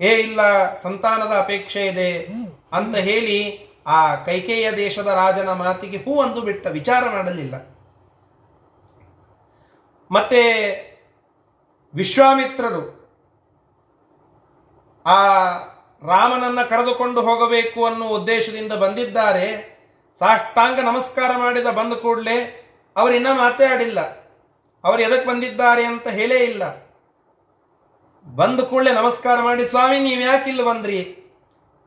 ಏ 0.00 0.14
ಇಲ್ಲ, 0.14 0.40
ಸಂತಾನದ 0.80 1.38
ಅಪೇಕ್ಷೆ 1.38 1.86
ಇದೆ 1.86 2.26
ಅಂತ 2.72 2.96
ಹೇಳಿ 2.96 3.68
ಆ 3.86 4.14
ಕೈಕೇಯ 4.14 4.72
ದೇಶದ 4.72 5.06
ರಾಜನ 5.06 5.52
ಮಾತಿಗೆ 5.52 5.96
ಹೂ 5.96 6.22
ಅಂದು 6.22 6.40
ಬಿಟ್ಟ 6.40 6.66
ವಿಚಾರ 6.66 7.10
ಮಾಡಲಿಲ್ಲ. 7.10 7.54
ಮತ್ತೆ 10.10 10.42
ವಿಶ್ವಾಮಿತ್ರರು 11.94 12.98
ಆ 15.06 15.18
ರಾಮನನ್ನ 16.06 16.62
ಕರೆದುಕೊಂಡು 16.62 17.20
ಹೋಗಬೇಕು 17.20 17.86
ಅನ್ನೋ 17.86 18.08
ಉದ್ದೇಶದಿಂದ 18.08 18.72
ಬಂದಿದ್ದಾರೆ. 18.72 19.78
ಸಾಷ್ಟಾಂಗ 20.18 20.80
ನಮಸ್ಕಾರ 20.80 21.30
ಮಾಡಿದ 21.36 21.66
ಬಂದ 21.66 21.92
ಕೂಡಲೇ 21.92 22.64
ಅವರಿನ್ನ 22.98 23.26
ಮಾತೇ 23.32 23.64
ಆಡಿಲ್ಲ 23.64 24.00
ಅವರು 24.84 25.02
ಎದಕ್ಕೆ 25.02 25.28
ಬಂದಿದ್ದಾರೆ 25.28 25.84
ಅಂತ 25.84 26.08
ಹೇಳೇ 26.08 26.36
ಇಲ್ಲ. 26.36 26.88
ಬಂದ 28.34 28.60
ಕೂಡಲೇ 28.60 28.92
ನಮಸ್ಕಾರ 28.92 29.42
ಮಾಡಿ, 29.42 29.66
ಸ್ವಾಮಿ, 29.66 29.98
ನೀವು 29.98 30.20
ಯಾಕಿಲ್ಲ 30.20 30.62
ಬಂದ್ರಿ? 30.62 31.14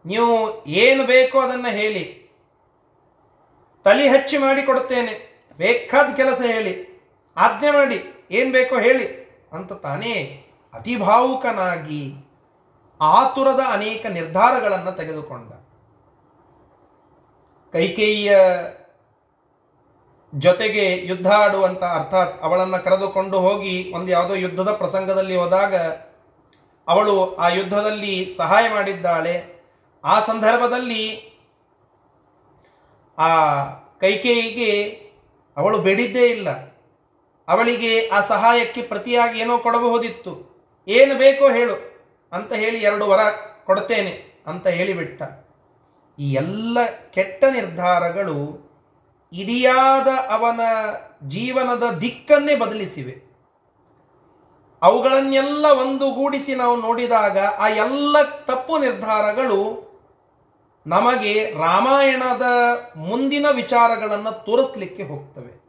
ನೀವು 0.05 0.63
ಏನು 0.65 1.03
ಬೇಕೋ 1.03 1.39
ಅದನ್ನು 1.39 1.71
ಹೇಳಿ. 1.71 2.21
ತಲೆ 3.83 4.07
ಹಚ್ಚಿ 4.07 4.37
ಮಾಡಿ 4.37 4.63
ಕೊಡುತ್ತೇನೆ. 4.63 5.43
ಬೇಕಾದ 5.57 6.15
ಕೆಲಸ 6.15 6.41
ಹೇಳಿ. 6.41 7.03
ಆಜ್ಞೆ 7.37 7.71
ಮಾಡಿ. 7.71 8.27
ಏನು 8.31 8.51
ಬೇಕೋ 8.51 8.79
ಹೇಳಿ. 8.79 9.21
ಅಂತ 9.53 9.73
ತಾನೇ 9.73 10.45
ಅತಿ 10.73 10.95
ಭಾವುಕನಾಗಿ 10.95 12.13
ಆತುರದ 13.01 13.59
ಅನೇಕ 13.73 14.05
ನಿರ್ಧಾರಗಳನ್ನು 14.05 14.91
ತೆಗೆದುಕೊಂಡ. 14.91 15.53
ಕೈಕೇಯಿಯ 17.73 18.37
ಜೊತೆಗೆ 20.35 20.97
ಯುದ್ಧ 20.97 21.27
ಆಡುವಂಥ 21.27 21.83
ಅರ್ಥಾತ್ 21.83 22.41
ಅವಳನ್ನು 22.41 22.83
ಕರೆದುಕೊಂಡು 22.83 23.39
ಹೋಗಿ 23.39 23.91
ಒಂದು 23.95 24.11
ಯಾವುದೋ 24.11 24.33
ಯುದ್ಧದ 24.33 24.71
ಪ್ರಸಂಗದಲ್ಲಿ 24.71 25.35
ಹೋದಾಗ 25.35 25.75
ಅವಳು 26.87 27.35
ಆ 27.35 27.49
ಯುದ್ಧದಲ್ಲಿ 27.49 28.35
ಸಹಾಯ 28.37 28.69
ಮಾಡಿದ್ದಾಳೆ. 28.69 29.61
ಆ 30.03 30.19
ಸಂದರ್ಭದಲ್ಲಿ 30.19 31.31
ಆ 33.17 33.63
ಕೈಕೇಯಿಗೆ 33.99 35.01
ಅವಳು 35.57 35.79
ಬೇಡಿದ್ದೇ 35.79 36.27
ಇಲ್ಲ. 36.27 36.49
ಅವಳಿಗೆ 37.47 38.07
ಆ 38.07 38.21
ಸಹಾಯಕ್ಕೆ 38.27 38.81
ಪ್ರತಿಯಾಗಿ 38.81 39.39
ಏನೋ 39.39 39.57
ಕೊಡಬಹುದಿತ್ತು 39.57 40.51
ಏನು 40.87 41.15
ಬೇಕೋ 41.15 41.49
ಹೇಳು 41.49 41.75
ಅಂತ 42.33 42.53
ಹೇಳಿ 42.53 42.79
ಎರಡು 42.79 43.07
ವರ 43.07 43.19
ಕೊಡ್ತೇನೆ 43.65 44.41
ಅಂತ 44.47 44.67
ಹೇಳಿಬಿಟ್ಟ. 44.67 45.23
ಈ 46.19 46.33
ಎಲ್ಲ 46.33 46.77
ಕೆಟ್ಟ 47.13 47.43
ನಿರ್ಧಾರಗಳು 47.51 48.70
ಇಡಿಯಾದ 49.33 50.07
ಅವನ 50.29 50.59
ಜೀವನದ 51.27 51.83
ದಿಕ್ಕನ್ನೇ 52.01 52.55
ಬದಲಿಸಿವೆ. 52.55 53.31
ಅವುಗಳನ್ನೆಲ್ಲ 54.81 55.65
ಒಂದುಗೂಡಿಸಿ 55.65 56.55
ನಾವು 56.55 56.81
ನೋಡಿದಾಗ 56.81 57.37
ಆ 57.39 57.67
ಎಲ್ಲ 57.67 58.21
ತಪ್ಪು 58.21 58.77
ನಿರ್ಧಾರಗಳು 58.77 59.91
ನಮಗೆ 60.87 61.51
ರಾಮಾಯಣದ 61.51 62.45
ಮುಂದಿನ 62.95 63.45
ವಿಚಾರಗಳನ್ನು 63.51 64.45
ತೋರಿಸ್ಲಿಕ್ಕೆ 64.45 65.03
ಹೋಗ್ತವೆ. 65.03 65.61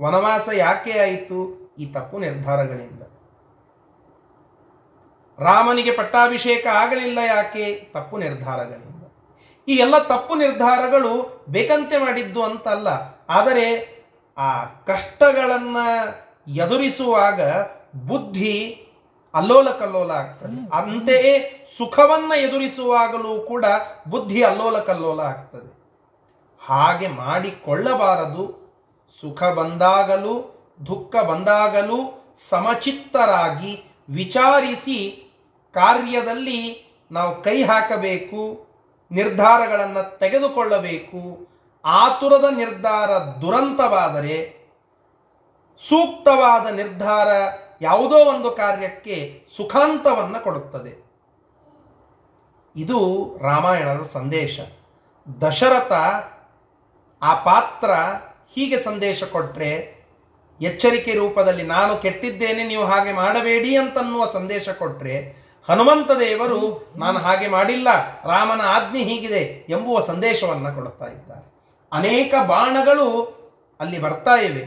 ವನವಾಸ 0.00 0.48
ಯಾಕೆ 0.52 0.98
ಆಯಿತು? 0.98 1.38
ಈ 1.78 1.86
ತಪ್ಪು 1.86 2.18
ನಿರ್ಧಾರಗಳಿಂದ. 2.18 3.02
ರಾಮನಿಗೆ 5.38 5.92
ಪಟ್ಟಾಭಿಷೇಕ 5.92 6.66
ಆಗಲಿಲ್ಲ 6.66 7.18
ಯಾಕೆ? 7.18 7.90
ತಪ್ಪು 7.92 8.18
ನಿರ್ಧಾರಗಳಿಂದ. 8.18 8.95
ಈ 9.68 9.76
ಎಲ್ಲ 9.76 9.98
ತಪ್ಪು 9.98 10.34
ನಿರ್ಧಾರಗಳು 10.34 11.44
ಬೇಕಂತೆ 11.48 11.98
ಮಾಡಿದ್ದು 11.98 12.42
ಅಂತಲ್ಲ. 12.42 12.88
ಆದರೆ 13.28 13.96
ಆ 14.38 14.64
ಕಷ್ಟಗಳನ್ನು 14.64 15.86
ಎದುರಿಸುವಾಗ 16.52 17.40
ಬುದ್ಧಿ 18.06 18.82
ಅಲ್ಲೋಲ 19.34 19.70
ಕಲ್ಲೋಲ 19.70 20.10
ಆಗ್ತದೆ 20.10 20.76
ಅಂತೆಯೇ 20.76 21.32
ಸುಖವನ್ನು 21.78 22.40
ಎದುರಿಸುವಾಗಲೂ 22.40 23.40
ಕೂಡ 23.40 23.64
ಬುದ್ಧಿ 24.08 24.42
ಅಲ್ಲೋಲ 24.42 24.78
ಕಲ್ಲೋಲ 24.78 25.20
ಆಗ್ತದೆ. 25.20 25.76
ಹಾಗೆ 26.66 27.08
ಮಾಡಿಕೊಳ್ಳಬಾರದು. 27.08 28.66
ಸುಖ 29.20 29.42
ಬಂದಾಗಲೂ 29.42 30.64
ದುಃಖ 30.86 31.24
ಬಂದಾಗಲೂ 31.24 32.26
ಸಮಚಿತ್ತರಾಗಿ 32.48 33.84
ವಿಚಾರಿಸಿ 34.10 35.28
ಕಾರ್ಯದಲ್ಲಿ 35.74 36.90
ನಾವು 37.12 37.42
ಕೈ 37.42 37.62
ಹಾಕಬೇಕು. 37.62 38.65
ನಿರ್ಧಾರಗಳನ್ನು 39.10 40.18
ತೆಗೆದುಕೊಳ್ಳಬೇಕು. 40.18 41.48
ಆತುರದ 41.84 42.44
ನಿರ್ಧಾರ 42.56 43.10
ದುರಂತವಾದರೆ, 43.18 44.56
ಸೂಕ್ತವಾದ 45.88 46.66
ನಿರ್ಧಾರ 46.66 47.28
ಯಾವುದೋ 47.80 48.16
ಒಂದು 48.16 48.50
ಕಾರ್ಯಕ್ಕೆ 48.50 49.46
ಸುಖಾಂತವನ್ನು 49.56 50.44
ಕೊಡುತ್ತದೆ. 50.44 51.06
ಇದು 52.76 52.98
ರಾಮಾಯಣದ 53.42 54.08
ಸಂದೇಶ. 54.12 54.60
ದಶರಥ 55.40 55.92
ಆ 57.22 57.34
ಪಾತ್ರ 57.34 57.90
ಹೀಗೆ 58.54 58.82
ಸಂದೇಶ 58.82 59.24
ಕೊಟ್ಟರೆ 59.24 59.96
ಎಚ್ಚರಿಕೆ 60.60 61.14
ರೂಪದಲ್ಲಿ 61.14 61.62
ನಾನು 61.62 61.96
ಕೆಟ್ಟಿದ್ದೇನೆ, 61.96 62.68
ನೀವು 62.68 62.84
ಹಾಗೆ 62.84 63.12
ಮಾಡಬೇಡಿ 63.12 63.76
ಅಂತನ್ನುವ 63.76 64.30
ಸಂದೇಶ 64.32 64.68
ಕೊಟ್ಟರೆ 64.68 65.45
ಹನುಮಂತ 65.68 66.10
ದೇವರು, 66.20 66.58
ನಾನು 66.96 67.18
ಹಾಗೆ 67.18 67.48
ಮಾಡಿಲ್ಲ, 67.48 67.88
ರಾಮನ 68.22 68.62
ಆಜ್ಞೆ 68.66 69.02
ಹೀಗಿದೆ 69.02 69.42
ಎಂಬುವ 69.68 69.96
ಸಂದೇಶವನ್ನು 70.06 70.70
ಕೊಡುತ್ತಾ 70.74 71.06
ಇದ್ದಾರೆ. 71.06 71.44
ಅನೇಕ 71.92 72.34
ಬಾಣಗಳು 72.46 73.08
ಅಲ್ಲಿ 73.80 73.98
ಬರ್ತಾ 73.98 74.34
ಇವೆ. 74.48 74.64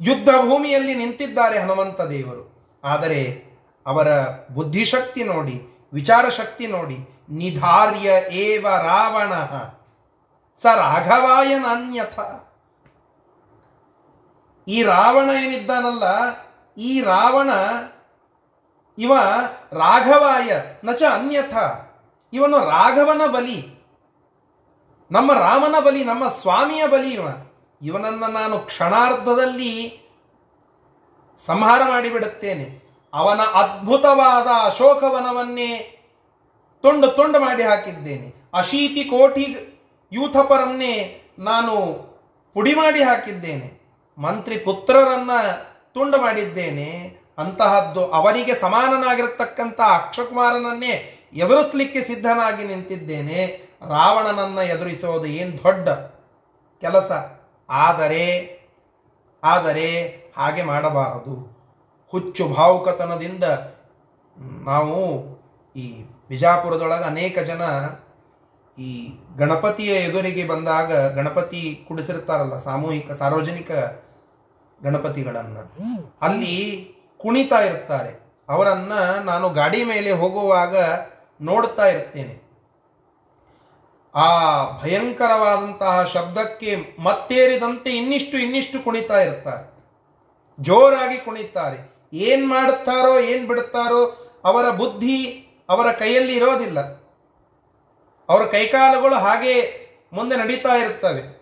ಯುದ್ಧ 0.00 0.28
ಭೂಮಿಯಲ್ಲಿ 0.48 0.94
ನಿಂತಿದ್ದಾರೆ 0.94 1.56
ಹನುಮಂತ 1.58 2.00
ದೇವರು. 2.12 2.44
ಆದರೆ 2.84 3.20
ಅವರ 3.86 4.08
ಬುದ್ಧಿಶಕ್ತಿ 4.54 5.22
ನೋಡಿ 5.24 5.56
ವಿಚಾರ 5.92 6.24
ಶಕ್ತಿ 6.28 6.66
ನೋಡಿ, 6.66 6.98
ನಿಧಾರ್ಯ 7.30 8.08
ಏವ 8.42 8.66
ರಾವಣ, 8.84 9.32
ಸ 10.60 10.66
ರಾಘವಾಯನ 10.76 11.66
ಅನ್ಯಥ 11.70 12.18
ಈ 14.66 14.78
ರಾವಣ 14.82 15.28
ಏನಿದ್ದಾನಲ್ಲ, 15.44 16.04
ಈ 16.76 16.92
ರಾವಣ 17.02 17.50
ಇವ 18.98 19.12
ರಾಘವಾಯ, 19.72 20.52
ನಚ 20.84 21.02
ಅನ್ಯಥ. 21.02 21.54
ಇವನು 22.32 22.58
ರಾಘವನ 22.58 23.26
ಬಲಿ. 23.26 23.80
ನಮ್ಮ 25.12 25.32
ರಾಮನ 25.32 25.80
ಬಲಿ, 25.80 26.04
ನಮ್ಮ 26.04 26.28
ಸ್ವಾಮಿಯ 26.28 26.86
ಬಲಿ 26.86 27.10
ಇವ. 27.10 27.28
ಇವನನ್ನ 27.82 28.26
ನಾನು 28.26 28.58
ಕ್ಷಣಾರ್ಧದಲ್ಲಿ 28.58 30.00
ಸಂಹಾರ 31.46 31.82
ಮಾಡಿಬಿಡುತ್ತೇನೆ. 31.88 32.90
ಅವನ 33.14 33.40
ಅದ್ಭುತವಾದ 33.40 34.46
ಅಶೋಕವನವನ್ನೇ 34.64 36.00
ತುಂಡು 36.82 37.06
ತುಂಡು 37.06 37.40
ಮಾಡಿ 37.40 37.62
ಹಾಕಿದ್ದೇನೆ. 37.62 38.34
ಅಶೀತಿ 38.54 39.04
ಕೋಟಿ 39.04 39.56
ಯೂಥಪರನ್ನೇ 40.12 41.22
ನಾನು 41.38 41.76
ಪುಡಿ 42.54 42.74
ಮಾಡಿ 42.74 43.02
ಹಾಕಿದ್ದೇನೆ. 43.02 43.80
ಮಂತ್ರಿ 44.18 44.58
ಪುತ್ರರನ್ನ 44.58 45.30
ತುಂಡು 45.94 46.20
ಮಾಡಿದ್ದೇನೆ. 46.20 47.19
ಅಂತಹದ್ದು 47.42 48.02
ಅವನಿಗೆ 48.18 48.54
ಸಮಾನನಾಗಿರತಕ್ಕಂಥ 48.54 49.80
ಅಕ್ಷಕುಮಾರನನ್ನೇ 49.94 50.94
ಎದುರಿಸಲಿಕ್ಕೆ 51.32 52.00
ಸಿದ್ಧನಾಗಿ 52.04 52.64
ನಿಂತಿದ್ದೇನೆ. 52.64 53.40
ರಾವಣನನ್ನ 53.88 54.58
ಎದುರಿಸೋದು 54.58 55.26
ಏನು 55.26 55.52
ದೊಡ್ಡ 55.64 55.88
ಕೆಲಸ. 56.80 57.10
ಆದರೆ 57.70 58.24
ಆದರೆ 59.44 59.86
ಹಾಗೆ 60.36 60.62
ಮಾಡಬಾರದು. 60.62 61.34
ಹುಚ್ಚು 62.10 62.44
ಭಾವುಕತನದಿಂದ 62.48 63.44
ನಾವು 64.66 64.96
ಈ 65.76 65.86
ಬಿಜಾಪುರದೊಳಗೆ 66.28 67.04
ಅನೇಕ 67.04 67.38
ಜನ 67.38 67.62
ಈ 68.78 68.90
ಗಣಪತಿಯ 69.38 69.92
ಎದುರಿಗೆ 70.06 70.44
ಬಂದಾಗ 70.48 70.90
ಗಣಪತಿ 71.14 71.84
ಕುಡಿಸಿರ್ತಾರಲ್ಲ 71.88 72.56
ಸಾಮೂಹಿಕ 72.58 73.12
ಸಾರ್ವಜನಿಕ 73.12 73.70
ಗಣಪತಿಗಳನ್ನು. 74.80 75.62
ಅಲ್ಲಿ 76.22 76.56
ಕುಣಿತಾ 77.22 77.58
ಇರ್ತಾರೆ. 77.58 78.20
ಅವರನ್ನ 78.48 78.92
ನಾನು 79.24 79.50
ಗಾಡಿ 79.50 79.84
ಮೇಲೆ 79.84 80.10
ಹೋಗುವಾಗ 80.10 80.76
ನೋಡ್ತಾ 81.40 81.86
ಇರ್ತೇನೆ. 81.86 82.50
ಆ 84.14 84.28
ಭಯಂಕರವಾದಂತಹ 84.78 86.04
ಶಬ್ದಕ್ಕೆ 86.04 86.96
ಮತ್ತೇರಿದಂತೆ 86.98 87.90
ಇನ್ನಿಷ್ಟು 87.90 88.38
ಇನ್ನಿಷ್ಟು 88.38 88.84
ಕುಣಿತಾ 88.84 89.20
ಇರ್ತಾರೆ. 89.20 89.70
ಜೋರಾಗಿ 90.60 91.18
ಕುಣಿತಾರೆ. 91.18 92.08
ಏನ್ 92.12 92.48
ಮಾಡುತ್ತಾರೋ, 92.48 93.18
ಏನ್ 93.18 93.46
ಬಿಡುತ್ತಾರೋ 93.46 94.32
ಅವರ 94.44 94.70
ಬುದ್ಧಿ 94.70 95.46
ಅವರ 95.68 95.92
ಕೈಯಲ್ಲಿ 95.92 96.34
ಇರೋದಿಲ್ಲ. 96.34 96.80
ಅವರ 98.28 98.46
ಕೈಕಾಲುಗಳು 98.46 99.14
ಹಾಗೆ 99.14 99.80
ಮುಂದೆ 100.12 100.36
ನಡೀತಾ 100.36 100.74
ಇರ್ತವೆ. 100.74 101.40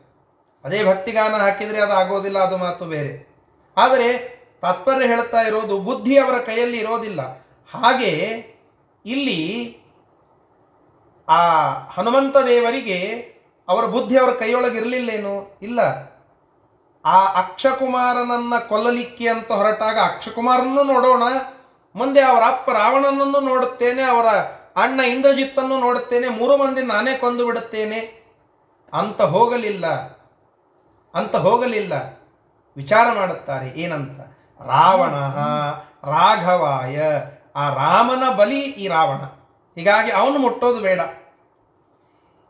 ಅದೇ 0.65 0.85
ಭಕ್ತಿಗಾನ 0.85 1.35
ಹಾಕಿದರೆ 1.35 1.81
ಅದು 1.81 1.93
ಆಗೋದಿಲ್ಲ 1.93 2.39
ಅದು 2.39 2.57
ಮಾತು 2.57 2.85
ಬೇರೆ. 2.85 3.29
ಆದರೆ 3.77 4.38
ತಾತ್ಪರ್ಯ 4.61 5.07
ಹೇಳ್ತಾ 5.07 5.41
ಇರೋದು 5.41 5.79
ಬುದ್ಧಿ 5.79 6.19
ಅವರ 6.19 6.39
ಕೈಯಲ್ಲಿ 6.39 6.79
ಇರೋದಿಲ್ಲ. 6.79 7.21
ಹಾಗೆ 7.75 8.45
ಇಲ್ಲಿ 9.07 9.77
ಆ 11.29 11.69
ಹನುಮಂತ 11.69 12.37
ದೇವರಿಗೆ 12.37 13.07
ಅವರ 13.69 13.85
ಬುದ್ಧಿ 13.85 14.19
ಅವರ 14.19 14.31
ಕೈಯೊಳಗಿರಲಿಲ್ಲೇನು 14.35 15.59
ಇಲ್ಲ. 15.63 15.81
ಆ 17.05 17.27
ಅಕ್ಷಕುಮಾರನನ್ನ 17.27 18.59
ಕೊಲ್ಲಲಿಕ್ಕೆ 18.59 19.29
ಅಂತ 19.29 19.53
ಹೊರಟಾಗ 19.53 19.99
ಅಕ್ಷಕುಮಾರನ್ನು 19.99 20.83
ನೋಡೋಣ. 20.83 21.23
ಮುಂದೆ 21.95 22.21
ಅವರ 22.21 22.43
ಅಪ್ಪ 22.47 22.71
ರಾವಣನನ್ನು 22.71 23.41
ನೋಡುತ್ತೇನೆ, 23.41 24.03
ಅವರ 24.03 24.27
ಅಣ್ಣ 24.77 25.01
ಇಂದ್ರಜಿತ್ತನ್ನು 25.01 25.79
ನೋಡುತ್ತೇನೆ, 25.79 26.29
ಮೂರು 26.29 26.57
ಮಂದಿ 26.57 26.83
ನಾನೇ 26.83 27.17
ಕೊಂದು 27.17 27.47
ಬಿಡುತ್ತೇನೆ. 27.47 28.25
ಅಂತ 28.93 29.23
ಹೋಗಲಿಲ್ಲ. 29.23 29.87
ಅಂತ 31.15 31.37
ಹೋಗಲಿಲ್ಲ. 31.37 31.93
ವಿಚಾರ 32.77 33.13
ಮಾಡುತ್ತಾರೆ 33.13 33.81
ಏನಂತ. 33.81 34.38
ರಾವಣ 34.67 35.15
ರಾಘವಾಯ. 36.13 37.03
ಆ 37.57 37.75
ರಾಮನ 37.75 38.37
ಬಲಿ 38.37 38.61
ಈ 38.61 38.89
ರಾವಣ. 38.89 39.17
ಹೀಗಾಗಿ 39.75 40.11
ಅವನು 40.11 40.39
ಮುಟ್ಟೋದು 40.39 40.81
ಬೇಡ. 40.81 41.01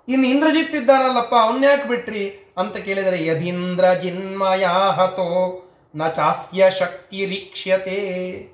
ಇನ್ನು 0.09 0.27
ಇಂದ್ರಜಿತ್ 0.27 0.75
ಇದ್ದಾನಲ್ಲಪ್ಪ 0.75 1.35
ಅವನ್ಯಾಕೆ 1.35 1.89
ಬಿಟ್ರಿ? 1.89 2.55
ಅಂತ 2.59 2.77
ಕೇಳಿದರೆ, 2.77 3.27
ಯದೀಂದ್ರ 3.27 3.93
ಜಿನ್ಮಯಾಹತೋ, 3.93 5.65
ನ 5.97 6.09
ಚಾಸ್ಯ 6.09 6.71
ಶಕ್ತಿ 6.71 7.27
ರೀಕ್ಷ್ಯತೆ. 7.27 8.49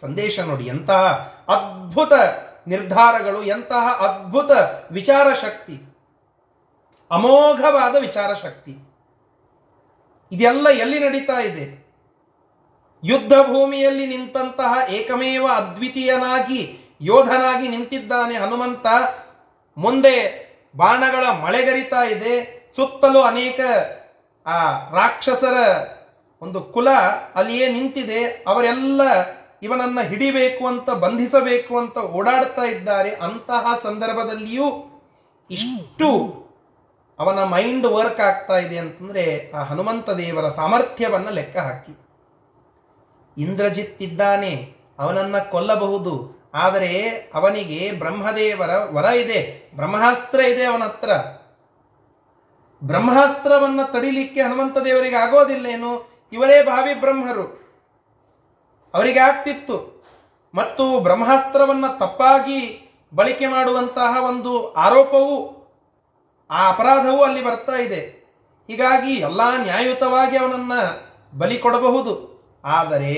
ಸಂದೇಶ 0.00 0.40
ನೋಡಿ, 0.40 0.64
ಎಂತಹ 0.64 1.02
ಅದ್ಭುತ 1.48 2.12
ನಿರ್ಧಾರಗಳು, 2.66 3.42
ಎಂತಹ 3.42 3.92
ಅದ್ಭುತ 3.92 4.50
ವಿಚಾರ 4.90 5.34
ಶಕ್ತಿ. 5.34 5.82
ಅಮೋಘವಾದ 7.10 7.96
ವಿಚಾರ 8.00 8.34
ಶಕ್ತಿ. 8.34 8.78
ಇದೆಲ್ಲ 10.32 10.68
ಎಲ್ಲಿ 10.68 10.98
ನಡೀತಾ 10.98 11.40
ಇದೆ? 11.40 11.83
ಯುದ್ಧ 13.04 13.32
ಭೂಮಿಯಲ್ಲಿ 13.32 14.06
ನಿಂತಹ 14.06 14.92
ಏಕಮೇವ 14.92 15.46
ಅದ್ವಿತೀಯನಾಗಿ 15.46 16.78
ಯೋಧನಾಗಿ 17.00 17.68
ನಿಂತಿದ್ದಾನೆ 17.68 18.34
ಹನುಮಂತ. 18.34 18.86
ಮುಂದೆ 19.76 20.44
ಬಾಣಗಳ 20.76 21.26
ಮಳೆಗರಿತಾ 21.26 22.02
ಇದೆ. 22.02 22.64
ಸುತ್ತಲೂ 22.76 23.20
ಅನೇಕ, 23.20 23.60
ಆ, 24.46 24.70
ರಾಕ್ಷಸರ 24.94 25.54
ಒಂದು 26.42 26.60
ಕುಲ 26.60 26.90
ಅಲ್ಲಿಯೇ 27.34 27.68
ನಿಂತಿದೆ. 27.68 28.44
ಅವರೆಲ್ಲ 28.46 29.00
ಇವನನ್ನ 29.62 30.00
ಹಿಡಿಬೇಕು 30.00 30.66
ಅಂತ, 30.66 30.90
ಬಂಧಿಸಬೇಕು 30.90 31.78
ಅಂತ 31.78 31.98
ಓಡಾಡ್ತಾ 31.98 32.62
ಇದ್ದಾರೆ. 32.62 33.10
ಅಂತಹ 33.10 33.80
ಸಂದರ್ಭದಲ್ಲಿಯೂ 33.82 34.90
ಇಷ್ಟು 35.50 36.44
ಅವನ 37.18 37.44
ಮೈಂಡ್ 37.44 37.86
ವರ್ಕ್ 37.86 38.20
ಆಗ್ತಾ 38.20 38.58
ಇದೆ 38.58 38.78
ಅಂತಂದ್ರೆ 38.78 39.52
ಆ 39.54 39.62
ಹನುಮಂತ 39.62 40.10
ದೇವರ 40.10 40.48
ಸಾಮರ್ಥ್ಯವನ್ನು 40.48 41.30
ಲೆಕ್ಕ 41.30 41.56
ಹಾಕಿ. 41.56 42.03
ಇಂದ್ರಜಿತ್ 43.38 44.02
ಇದ್ದಾನೆ, 44.02 44.76
ಅವನನ್ನ 44.98 45.38
ಕೊಲ್ಲಬಹುದು. 45.38 46.34
ಆದರೆ 46.54 47.08
ಅವನಿಗೆ 47.34 47.92
ಬ್ರಹ್ಮದೇವರ 47.92 48.70
ವರ 48.76 49.04
ಇದೆ, 49.04 49.70
ಬ್ರಹ್ಮಾಸ್ತ್ರ 49.76 50.40
ಇದೆ 50.40 50.64
ಅವನ 50.64 50.82
ಹತ್ರ 50.82 51.10
ಬ್ರಹ್ಮಾಸ್ತ್ರವನ್ನ 52.84 53.82
ತಡಿಲಿಕ್ಕೆ 53.82 54.42
ಹನುಮಂತ 54.42 54.78
ದೇವರಿಗೆ 54.78 55.16
ಆಗೋದಿಲ್ಲೇನು? 55.16 56.10
ಇವರೇ 56.32 56.62
ಭಾವಿ 56.62 56.94
ಬ್ರಹ್ಮರು. 56.94 57.64
ಅವರಿಗೆ 58.94 59.18
ಆಗ್ತಿತ್ತು 59.18 60.04
ಮತ್ತು 60.54 61.00
ಬ್ರಹ್ಮಾಸ್ತ್ರವನ್ನ 61.00 61.86
ತಪ್ಪಾಗಿ 61.86 62.90
ಬಳಕೆ 63.14 63.46
ಮಾಡುವಂತಹ 63.46 64.24
ಒಂದು 64.24 64.72
ಆರೋಪವು, 64.72 65.64
ಆ 66.50 66.68
ಅಪರಾಧವು 66.70 67.22
ಅಲ್ಲಿ 67.22 67.44
ಬರ್ತಾ 67.44 67.72
ಇದೆ. 67.72 68.24
ಹೀಗಾಗಿ 68.66 69.14
ಎಲ್ಲ 69.14 69.40
ನ್ಯಾಯಯುತವಾಗಿ 69.62 70.36
ಅವನನ್ನ 70.36 70.72
ಬಲಿ 71.38 71.58
ಕೊಡಬಹುದು. 71.58 72.33
ಆದರೆ 72.64 73.14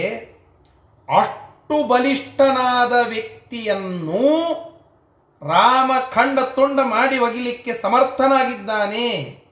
ಅಷ್ಟು 1.18 1.86
ಬಲಿಷ್ಠನಾದ 1.86 2.92
ವ್ಯಕ್ತಿಯನ್ನು 3.08 4.66
ರಾಮ 5.42 5.92
ಖಂಡ 6.12 6.40
ತುಂಡ 6.40 6.80
ಮಾಡಿ 6.80 7.18
ಒಗಿಲಿಕ್ಕೆ 7.18 7.74
ಸಮರ್ಥನಾಗಿದ್ದಾನೆ. 7.74 9.42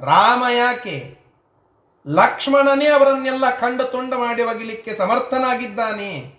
ರಾಮ 0.00 0.44
ಯಾಕೆ? 0.54 1.18
ಲಕ್ಷ್ಮಣನೇ 2.06 2.86
ಅವರನ್ನೆಲ್ಲ 2.86 3.50
ಖಂಡ 3.50 3.82
ತುಂಡ 3.82 4.14
ಮಾಡಿ 4.14 4.42
ಒಗಿಲಿಕ್ಕೆ 4.42 4.94
ಸಮರ್ಥನಾಗಿದ್ದಾನೆ. 4.94 6.34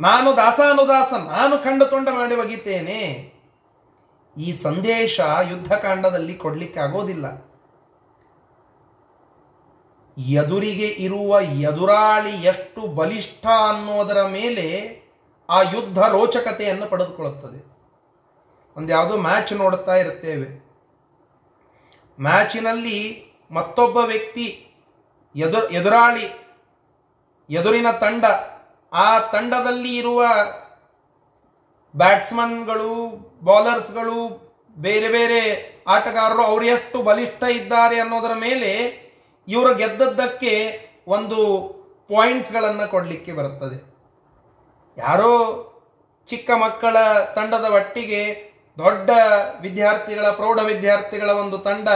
ನಾನು 0.00 0.36
ದಾಸಾನುದಾಸ, 0.36 1.12
ನಾನು 1.12 1.64
ಖಂಡ 1.64 1.82
ತುಂಡ 1.82 2.08
ಮಾಡಿ 2.08 2.36
ಒಗಿತೇನೆ. 2.36 3.32
ಈ 4.38 4.52
ಸಂದೇಶ 4.52 5.20
ಯುದ್ಧಕಾಂಡದಲ್ಲಿ 5.50 6.34
ಕೊಡ್ಲಿಕ್ಕೆ 6.34 6.80
ಆಗೋದಿಲ್ಲ 6.80 7.45
ಎದುರಿಗೆ 10.18 10.86
ಇರುವ 10.86 11.40
ಎದುರಾಳಿ 11.40 12.42
ಎಷ್ಟು 12.42 12.80
ಬಲಿಷ್ಠ 12.80 13.46
ಅನ್ನೋದರ 13.46 14.26
ಮೇಲೆ 14.26 14.66
ಆ 15.50 15.62
ಯುದ್ಧ 15.62 15.98
ರೋಚಕತೆಯನ್ನು 15.98 16.86
ಪಡೆದುಕೊಳ್ಳುತ್ತದೆ. 16.86 17.58
ಒಂದು 18.76 18.92
ಯಾವುದೋ 18.92 19.16
ಮ್ಯಾಚ್ 19.16 19.52
ನೋಡುತ್ತಾ 19.52 19.96
ಇರುತ್ತೇವೆ 19.96 20.48
ಮ್ಯಾಚಿನಲ್ಲಿ 22.20 22.98
ಮತ್ತೊಬ್ಬ 23.50 23.96
ವ್ಯಕ್ತಿ 23.96 24.46
ಎದು 25.36 25.68
ಎದುರಾಳಿ, 25.68 26.26
ಎದುರಿನ 27.50 27.90
ತಂಡ, 27.90 28.24
ಆ 28.92 29.18
ತಂಡದಲ್ಲಿ 29.18 29.96
ಇರುವ 29.96 30.24
ಬ್ಯಾಟ್ಸ್ಮನ್ಗಳು, 31.96 32.94
ಬೌಲರ್ಸ್ಗಳು, 33.42 34.18
ಬೇರೆ 34.78 35.08
ಬೇರೆ 35.08 35.40
ಆಟಗಾರರು 35.86 36.42
ಅವರು 36.42 36.64
ಎಷ್ಟು 36.64 37.02
ಬಲಿಷ್ಠ 37.02 37.42
ಇದ್ದಾರೆ 37.42 38.00
ಅನ್ನೋದರ 38.00 38.32
ಮೇಲೆ 38.32 39.05
ಇವರು 39.48 39.72
ಗೆದ್ದದ್ದಕ್ಕೆ 39.74 40.52
ಒಂದು 41.16 41.38
ಪಾಯಿಂಟ್ಸ್ಗಳನ್ನು 42.10 42.86
ಕೊಡಲಿಕ್ಕೆ 42.90 43.32
ಬರುತ್ತದೆ. 43.32 43.78
ಯಾರೋ 44.96 45.32
ಚಿಕ್ಕ 46.28 46.50
ಮಕ್ಕಳ 46.64 46.96
ತಂಡದ 47.36 47.66
ಒಟ್ಟಿಗೆ 47.78 48.20
ದೊಡ್ಡ 48.78 49.10
ವಿದ್ಯಾರ್ಥಿಗಳ, 49.64 50.26
ಪ್ರೌಢ 50.30 50.58
ವಿದ್ಯಾರ್ಥಿಗಳ 50.72 51.30
ಒಂದು 51.42 51.58
ತಂಡ 51.58 51.88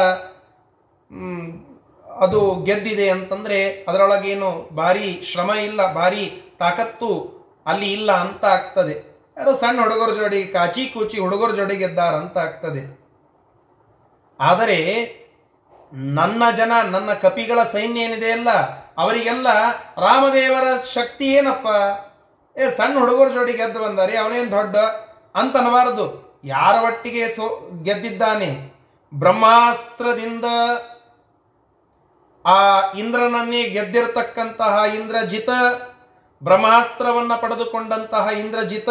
ಅದು 2.06 2.40
ಗೆದ್ದಿದೆ 2.68 3.06
ಅಂತಂದರೆ 3.10 3.58
ಅದರೊಳಗೇನು 3.88 4.50
ಭಾರಿ 4.76 5.08
ಶ್ರಮ 5.30 5.50
ಇಲ್ಲ, 5.68 5.80
ಭಾರಿ 5.92 6.24
ತಾಕತ್ತು 6.58 7.10
ಅಲ್ಲಿ 7.66 7.88
ಇಲ್ಲ 7.92 8.10
ಅಂತ 8.24 8.44
ಆಗ್ತದೆ. 8.58 8.96
ಯಾರೋ 9.36 9.52
ಸಣ್ಣ 9.62 9.78
ಹುಡುಗರ 9.82 10.10
ಜೋಡಿ 10.18 10.40
ಕಾಚಿ 10.54 10.82
ಕೂಚಿ 10.94 11.18
ಹುಡುಗರ 11.24 11.50
ಜೋಡಿ 11.58 11.76
ಗೆದ್ದಾರ 11.76 12.14
ಅಂತ 12.22 12.36
ಆಗ್ತದೆ. 12.38 12.82
ಆದರೆ 14.40 14.78
ನನ್ನ 15.92 16.42
ಜನ, 16.56 16.72
ನನ್ನ 16.90 17.12
ಕಪಿಗಳ 17.12 17.58
ಸೈನ್ಯ 17.72 18.00
ಏನಿದೆ 18.00 18.32
ಅಲ್ಲ 18.32 18.50
ಅವರಿಗೆಲ್ಲ 18.98 19.46
ರಾಮದೇವರ 19.98 20.64
ಶಕ್ತಿ 20.94 21.26
ಏನಪ್ಪ? 21.26 21.66
ಏ, 22.58 22.70
ಸಣ್ಣ 22.76 22.98
ಹುಡುಗರ 22.98 23.28
ಜೋಡಿ 23.28 23.52
ಗೆದ್ದು 23.52 23.82
ಬಂದಾರಿ, 23.82 24.16
ಅವನೇನ್ 24.16 24.52
ದೊಡ್ಡ? 24.52 24.76
ಅಂತ 25.34 25.56
ಅನ್ನಬಾರದು 25.56 26.40
ಯಾರ 26.44 26.84
ಒಟ್ಟಿಗೆ 26.84 27.28
ಸೋ, 27.28 27.70
ಗೆದ್ದಿದ್ದಾನೆ? 27.82 28.74
ಬ್ರಹ್ಮಾಸ್ತ್ರದಿಂದ 29.14 30.44
ಆ 32.46 32.90
ಇಂದ್ರನನ್ನೇ 32.92 33.62
ಗೆದ್ದಿರತಕ್ಕಂತಹ 33.62 34.82
ಇಂದ್ರಜಿತ, 34.94 35.48
ಬ್ರಹ್ಮಾಸ್ತ್ರವನ್ನ 36.42 37.34
ಪಡೆದುಕೊಂಡಂತಹ 37.34 38.28
ಇಂದ್ರಜಿತ, 38.38 38.88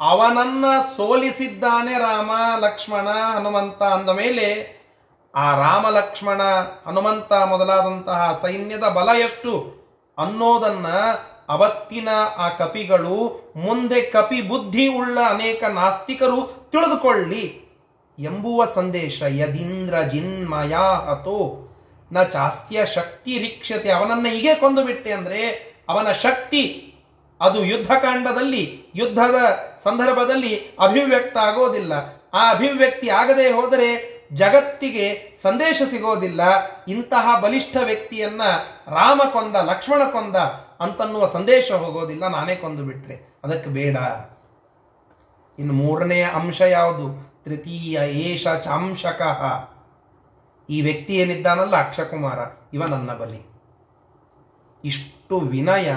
ಅವನನ್ನ 0.00 0.64
ಸೋಲಿಸಿದ್ದಾನೆ 0.96 1.98
ರಾಮ, 1.98 2.30
ಲಕ್ಷ್ಮಣ, 2.58 3.08
ಹನುಮಂತ 3.08 3.82
ಅಂದ 3.82 4.10
ಮೇಲೆ 4.10 4.76
ಆ 5.36 5.56
ರಾಮ 5.56 5.88
ಲಕ್ಷ್ಮಣ 5.88 6.42
ಹನುಮಂತ 6.86 7.32
ಮೊದಲಾದಂತಹ 7.32 8.38
ಸೈನ್ಯದ 8.42 8.84
ಬಲ 8.84 9.08
ಎಷ್ಟು? 9.18 9.76
ಅನ್ನೋದನ್ನ 10.18 10.86
ಅವತ್ತಿನ 11.48 12.08
ಆ 12.38 12.48
ಕಪಿಗಳು, 12.48 13.40
ಮುಂದೆ 13.56 14.02
ಕಪಿ 14.02 14.40
ಬುದ್ಧಿ 14.40 14.88
ಉಳ್ಳ 14.88 15.18
ಅನೇಕ 15.26 15.64
ನಾಸ್ತಿಕರು 15.64 16.68
ತಿಳಿದುಕೊಳ್ಳಿ. 16.72 17.64
ಎಂಬುವ 18.18 18.64
ಸಂದೇಶ, 18.74 19.22
ಯದೀಂದ್ರ 19.22 20.02
ಜಿನ್ಮಯ 20.02 20.74
ಅಥೋ 21.10 21.68
ನ 22.12 22.22
ಚಾಸ್ತ್ಯ 22.22 22.86
ಶಕ್ತಿ 22.86 23.38
ರೀಕ್ಷತೆ 23.38 23.90
ಅವನನ್ನ 23.90 24.26
ಹೀಗೆ 24.28 24.54
ಕೊಂದು 24.54 24.84
ಬಿಟ್ಟೆ 24.84 25.12
ಅಂದ್ರೆ, 25.12 25.74
ಅವನ 25.88 26.12
ಶಕ್ತಿ 26.12 26.94
ಅದು 27.40 27.64
ಯುದ್ಧಕಾಂಡದಲ್ಲಿ, 27.64 28.82
ಯುದ್ಧದ 28.94 29.64
ಸಂದರ್ಭದಲ್ಲಿ 29.84 30.76
ಅಭಿವ್ಯಕ್ತ 30.80 31.36
ಆಗೋದಿಲ್ಲ. 31.36 31.92
ಆ 32.34 32.50
ಅಭಿವ್ಯಕ್ತಿ 32.50 33.08
ಆಗದೆ 33.08 33.50
ಹೋದರೆ 33.50 34.15
ಜಗತ್ತಿಗೆ 34.32 35.36
ಸಂದೇಶ 35.42 35.82
ಸಿಗೋದಿಲ್ಲ, 35.90 36.40
ಇಂತಹ 36.88 37.40
ಬಲಿಷ್ಠ 37.40 37.76
ವ್ಯಕ್ತಿಯನ್ನ 37.84 38.42
ರಾಮ 38.88 39.22
ಕೊಂದ, 39.32 39.56
ಲಕ್ಷ್ಮಣ 39.56 40.04
ಕೊಂದ 40.10 40.36
ಅಂತನ್ನುವ 40.80 41.30
ಸಂದೇಶ 41.32 41.72
ಹೋಗೋದಿಲ್ಲ, 41.72 42.28
ನಾನೇ 42.28 42.56
ಕೊಂದು 42.56 42.84
ಬಿಟ್ರೆ. 42.84 43.38
ಅದಕ್ಕೆ 43.44 43.70
ಬೇಡ. 43.70 43.96
ಇನ್ನು 45.58 45.72
ಮೂರನೆಯ 45.72 46.22
ಅಂಶ 46.22 46.60
ಯಾವುದು? 46.60 47.36
ತೃತೀಯ 47.44 48.00
ಏಷ 48.08 48.46
ಚಾಂಶಕಃ 48.62 49.68
ಈ 50.70 50.82
ವ್ಯಕ್ತಿ 50.82 51.16
ಏನಿದ್ದಾನಲ್ಲ, 51.16 51.76
ಅಕ್ಷಕುಮಾರ, 51.76 52.38
ಇವ 52.74 52.84
ನನ್ನ 52.84 53.12
ಬಲಿ. 53.12 53.46
ಇಷ್ಟು 54.84 55.38
ವಿನಯ 55.38 55.92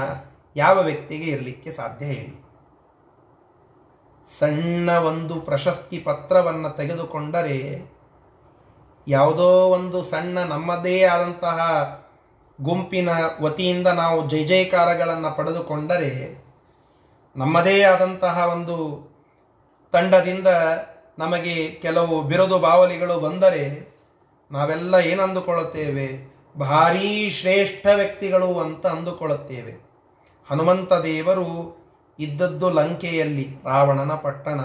ಯಾವ 0.56 0.82
ವ್ಯಕ್ತಿಗೆ 0.82 1.32
ಇರಲಿಕ್ಕೆ 1.32 1.72
ಸಾಧ್ಯ 1.72 2.06
ಹೇಳಿ. 2.06 2.50
ಸಣ್ಣ 4.40 4.92
ಒಂದು 4.92 5.36
ಪ್ರಶಸ್ತಿ 5.36 6.00
ಪತ್ರವನ್ನು 6.00 6.70
ತೆಗೆದುಕೊಂಡರೆ 6.70 7.86
ಯಾವುದೋ 9.08 9.48
ಒಂದು 9.48 10.04
ಸಣ್ಣ 10.04 10.40
ನಮ್ಮದೇ 10.40 11.04
ಆದಂತಹ 11.04 11.60
ಗುಂಪಿನ 12.62 13.10
ವತಿಯಿಂದ 13.42 13.88
ನಾವು 13.88 14.30
ಜೈ 14.30 14.44
ಜೈಕಾರಗಳನ್ನು 14.44 15.38
ಪಡೆದುಕೊಂಡರೆ 15.38 16.46
ನಮ್ಮದೇ 17.36 17.84
ಆದಂತಹ 17.84 18.38
ಒಂದು 18.38 19.10
ತಂಡದಿಂದ 19.92 20.48
ನಮಗೆ 21.20 21.70
ಕೆಲವು 21.70 22.22
ಬಿರುದು 22.22 22.60
ಬಾವಲಿಗಳು 22.60 23.20
ಬಂದರೆ 23.20 23.96
ನಾವೆಲ್ಲ 24.52 24.96
ಏನಂದುಕೊಳ್ಳುತ್ತೇವೆ? 24.96 26.34
ಭಾರೀ 26.60 27.30
ಶ್ರೇಷ್ಠ 27.30 27.88
ವ್ಯಕ್ತಿಗಳು 27.96 28.60
ಅಂತ 28.60 28.88
ಅಂದುಕೊಳ್ಳುತ್ತೇವೆ. 28.88 29.90
ಹನುಮಂತ 30.50 30.94
ದೇವರು 30.94 31.80
ಇದ್ದದ್ದು 32.20 32.70
ಲಂಕೆಯಲ್ಲಿ, 32.70 33.58
ರಾವಣನ 33.66 34.12
ಪಟ್ಟಣ. 34.12 34.60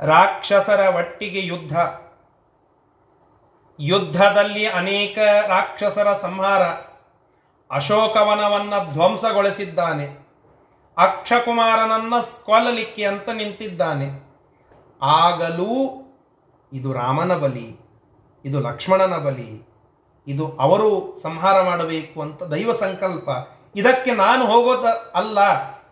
ರಾಕ್ಷಸರ 0.00 0.80
ಒಟ್ಟಿಗೆ 0.80 1.40
ಯುದ್ಧ. 1.40 1.76
ಯುದ್ಧದಲ್ಲಿ 3.80 4.66
ಅನೇಕ 4.66 5.18
ರಾಕ್ಷಸರ 5.46 6.16
ಸಂಹಾರ. 6.16 6.62
ಅಶೋಕವನವನ್ನು 7.70 8.92
ಧ್ವಂಸಗೊಳಿಸಿದ್ದಾನೆ. 8.92 10.26
ಅಕ್ಷಕುಮಾರನನ್ನ 10.98 12.14
ಕೊಲ್ಲಲಿಕ್ಕೆ 12.44 13.04
ಅಂತ 13.04 13.28
ನಿಂತಿದ್ದಾನೆ. 13.28 14.26
ಆಗಲೂ 15.02 16.02
ಇದು 16.72 16.92
ರಾಮನ 16.92 17.34
ಬಲಿ, 17.34 17.80
ಇದು 18.44 18.60
ಲಕ್ಷ್ಮಣನ 18.60 19.16
ಬಲಿ, 19.16 19.68
ಇದು 20.26 20.56
ಅವರು 20.60 21.20
ಸಂಹಾರ 21.22 21.62
ಮಾಡಬೇಕು 21.62 22.22
ಅಂತ 22.22 22.42
ದೈವ 22.42 22.72
ಸಂಕಲ್ಪ. 22.72 23.28
ಇದಕ್ಕೆ 23.76 24.14
ನಾನು 24.14 24.46
ಹೋಗೋದ 24.46 24.86
ಅಲ್ಲ, 25.14 25.38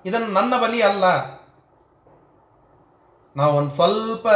ಇದನ್ನು 0.06 0.26
ನನ್ನ 0.26 0.58
ಬಲಿ 0.62 0.82
ಅಲ್ಲ. 0.82 1.04
ನಾವು 3.36 3.52
ಒಂದು 3.52 3.70
ಸ್ವಲ್ಪ 3.70 4.28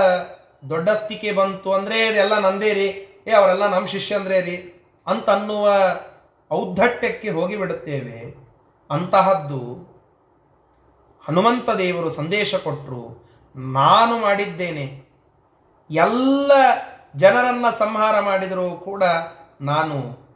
ದೊಡ್ಡಸ್ತಿಕೆ 0.70 1.32
ಬಂತು 1.32 1.72
ಅಂದ್ರೆ 1.72 2.07
ಇದೆಲ್ಲ 2.07 2.38
ನಂದೇ 2.38 2.72
ರೀ. 2.72 3.05
ಏ, 3.28 3.32
ಅವರೆಲ್ಲ 3.32 3.74
ನಮ್ಮ 3.74 3.86
ಶಿಷ್ಯಂದ್ರೆ 3.86 4.40
ರೀ. 4.40 4.82
ಅಂತನ್ನುವ 5.06 5.70
ಔದ್ಧಟ್ಯಕ್ಕೆ 6.52 7.30
ಹೋಗಿಬಿಡುತ್ತೇವೆ. 7.30 8.34
ಅಂತಹದ್ದು 8.90 9.88
ಹನುಮಂತ 11.28 11.70
ದೇವರು 11.70 12.10
ಸಂದೇಶ 12.10 12.54
ಕೊಟ್ಟರು 12.54 13.28
ನಾನು 13.56 14.18
ಮಾಡಿದ್ದೇನೆ. 14.18 15.02
ಎಲ್ಲ 15.90 16.52
ಜನರನ್ನ 17.16 17.64
ಸಂಹಾರ 17.78 18.20
ಮಾಡಿದರೂ 18.20 18.70
ಕೂಡ 18.70 19.04
ನಾನು 19.60 20.28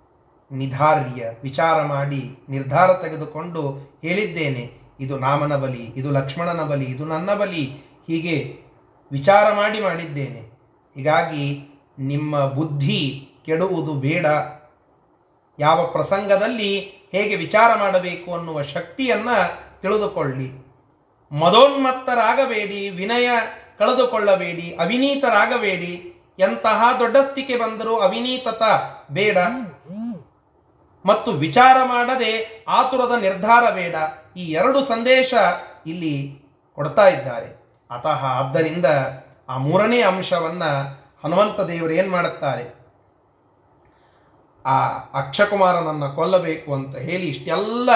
ನಿಧಾರ್ಯ 0.52 1.30
ವಿಚಾರ 1.42 1.82
ಮಾಡಿ 1.82 2.38
ನಿರ್ಧಾರ 2.48 2.92
ತೆಗೆದುಕೊಂಡು 2.92 3.92
ಹೇಳಿದ್ದೇನೆ. 4.02 4.78
ಇದು 5.00 5.18
ರಾಮನ 5.18 5.56
ಬಲಿ, 5.56 5.84
ಇದು 5.84 6.10
ಲಕ್ಷ್ಮಣನ 6.10 6.62
ಬಲಿ, 6.62 6.84
ಇದು 6.84 7.04
ನನ್ನ 7.04 7.34
ಬಲಿ. 7.34 7.62
ಹೀಗೆ 8.06 8.62
ವಿಚಾರ 9.12 9.54
ಮಾಡಿ 9.54 9.80
ಮಾಡಿದ್ದೇನೆ. 9.80 10.52
ಹೀಗಾಗಿ 10.96 11.68
ನಿಮ್ಮ 11.98 12.46
ಬುದ್ಧಿ 12.46 13.28
ಕೆಡುವುದು 13.46 13.94
ಬೇಡ. 13.94 14.26
ಯಾವ 15.58 15.86
ಪ್ರಸಂಗದಲ್ಲಿ 15.86 16.80
ಹೇಗೆ 17.12 17.36
ವಿಚಾರ 17.36 17.78
ಮಾಡಬೇಕು 17.78 18.34
ಅನ್ನುವ 18.34 18.62
ಶಕ್ತಿಯನ್ನು 18.62 19.62
ತಿಳಿದುಕೊಳ್ಳಿ. 19.80 20.72
ಮದೋನ್ಮತ್ತರಾಗಬೇಡಿ, 21.32 22.88
ವಿನಯ 22.88 23.30
ಕಳೆದುಕೊಳ್ಳಬೇಡಿ, 23.78 24.76
ಅವಿನೀತರಾಗಬೇಡಿ, 24.80 26.12
ಎಂತಹ 26.38 26.82
ದೊಡ್ಡಸ್ತಿಕೆ 26.98 27.56
ಬಂದರೂ 27.56 27.96
ಅವಿನೀತತ 27.96 28.62
ಬೇಡ. 29.10 29.38
ಮತ್ತು 31.06 31.32
ವಿಚಾರ 31.32 31.76
ಮಾಡದೆ 31.84 32.64
ಆತುರದ 32.68 33.22
ನಿರ್ಧಾರ 33.22 33.74
ಬೇಡ. 33.74 33.94
ಈ 34.36 34.44
ಎರಡು 34.44 34.84
ಸಂದೇಶ 34.84 35.34
ಇಲ್ಲಿ 35.86 36.42
ಕೊಡ್ತಾ 36.74 37.08
ಇದ್ದಾರೆ. 37.08 37.62
ಅತಃ 37.90 38.24
ಆದ್ದರಿಂದ 38.26 38.86
ಆ 39.48 39.56
ಮೂರನೇ 39.56 40.02
ಅಂಶವನ್ನ 40.02 40.62
ಹನುಮಂತ 41.22 41.60
ದೇವರು 41.60 41.92
ಏನು 41.92 42.10
ಮಾಡುತ್ತಾರೆ? 42.10 42.64
ಆ 44.64 44.76
ಅಕ್ಷಕುಮಾರನನ್ನು 45.18 46.16
ಕೊಲ್ಲಬೇಕು 46.16 46.74
ಅಂತ 46.74 46.96
ಹೇಳಿ 46.96 47.28
ಇಷ್ಟೆಲ್ಲ 47.28 47.90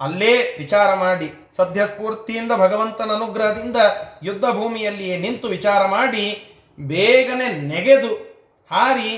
ಅಲ್ಲೇ 0.00 0.56
ವಿಚಾರ 0.58 0.94
ಮಾಡಿ 0.94 1.32
ಸದ್ಯ 1.56 1.86
ಸ್ಫೂರ್ತಿಯಿಂದ 1.86 2.52
ಭಗವಂತನ 2.52 3.10
ಅನುಗ್ರಹದಿಂದ 3.10 3.76
ಯುದ್ಧ 4.22 4.44
ಭೂಮಿಯಲ್ಲಿಯೇ 4.44 5.18
ನಿಂತು 5.18 5.48
ವಿಚಾರ 5.48 5.86
ಮಾಡಿ 5.86 6.24
ಬೇಗನೆ 6.80 7.48
ನೆಗೆದು 7.52 8.14
ಹಾರಿ 8.70 9.12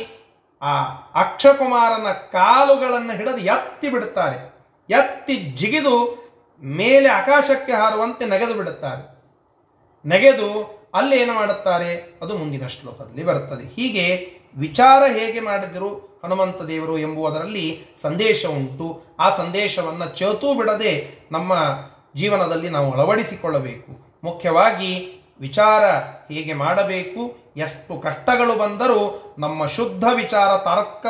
ಆ 0.62 0.82
ಅಕ್ಷಕುಮಾರನ 1.20 2.12
ಕಾಲುಗಳನ್ನು 2.12 3.12
ಹಿಡಿದು 3.12 3.38
ಎತ್ತಿ 3.38 3.88
ಬಿಡುತ್ತಾರೆ. 3.88 4.38
ಎತ್ತಿ 4.90 5.36
ಜಿಗಿದು 5.36 5.94
ಮೇಲೆ 6.62 7.08
ಆಕಾಶಕ್ಕೆ 7.08 7.72
ಹಾರುವಂತೆ 7.72 8.24
ನೆಗೆದು 8.26 8.54
ಬಿಡುತ್ತಾರೆ. 8.54 9.02
ನೆಗೆದು 10.08 10.81
ಅಲ್ಲಿ 10.94 11.20
ಏನು 11.20 11.32
ಮಾಡುತ್ತಾರೆ? 11.32 12.18
ಅದು 12.22 12.36
ಮುಂದಿನ 12.36 12.66
ಶ್ಲೋಕದಲ್ಲಿ 12.66 13.24
ಬರುತ್ತದೆ. 13.24 13.74
ಹೀಗೆ 13.74 14.32
ವಿಚಾರ 14.56 15.02
ಹೇಗೆ 15.18 15.40
ಮಾಡಿದರು 15.40 16.20
ಹನುಮಂತ 16.24 16.62
ದೇವರು 16.62 16.98
ಎಂಬುವುದರಲ್ಲಿ 16.98 17.84
ಸಂದೇಶ 18.02 18.46
ಉಂಟು. 18.46 19.02
ಆ 19.18 19.36
ಸಂದೇಶವನ್ನು 19.36 20.16
ಚೇತೂ 20.16 20.54
ಬಿಡದೆ 20.54 21.10
ನಮ್ಮ 21.32 21.56
ಜೀವನದಲ್ಲಿ 22.16 22.68
ನಾವು 22.68 22.92
ಅಳವಡಿಸಿಕೊಳ್ಳಬೇಕು. 22.92 24.16
ಮುಖ್ಯವಾಗಿ 24.24 25.18
ವಿಚಾರ 25.40 25.84
ಹೇಗೆ 26.32 26.52
ಮಾಡಬೇಕು? 26.52 27.36
ಎಷ್ಟು 27.56 28.00
ಕಷ್ಟಗಳು 28.00 28.58
ಬಂದರೂ 28.58 29.34
ನಮ್ಮ 29.38 29.66
ಶುದ್ಧ 29.66 30.04
ವಿಚಾರ 30.14 30.56
ತರ್ಕ, 30.56 31.06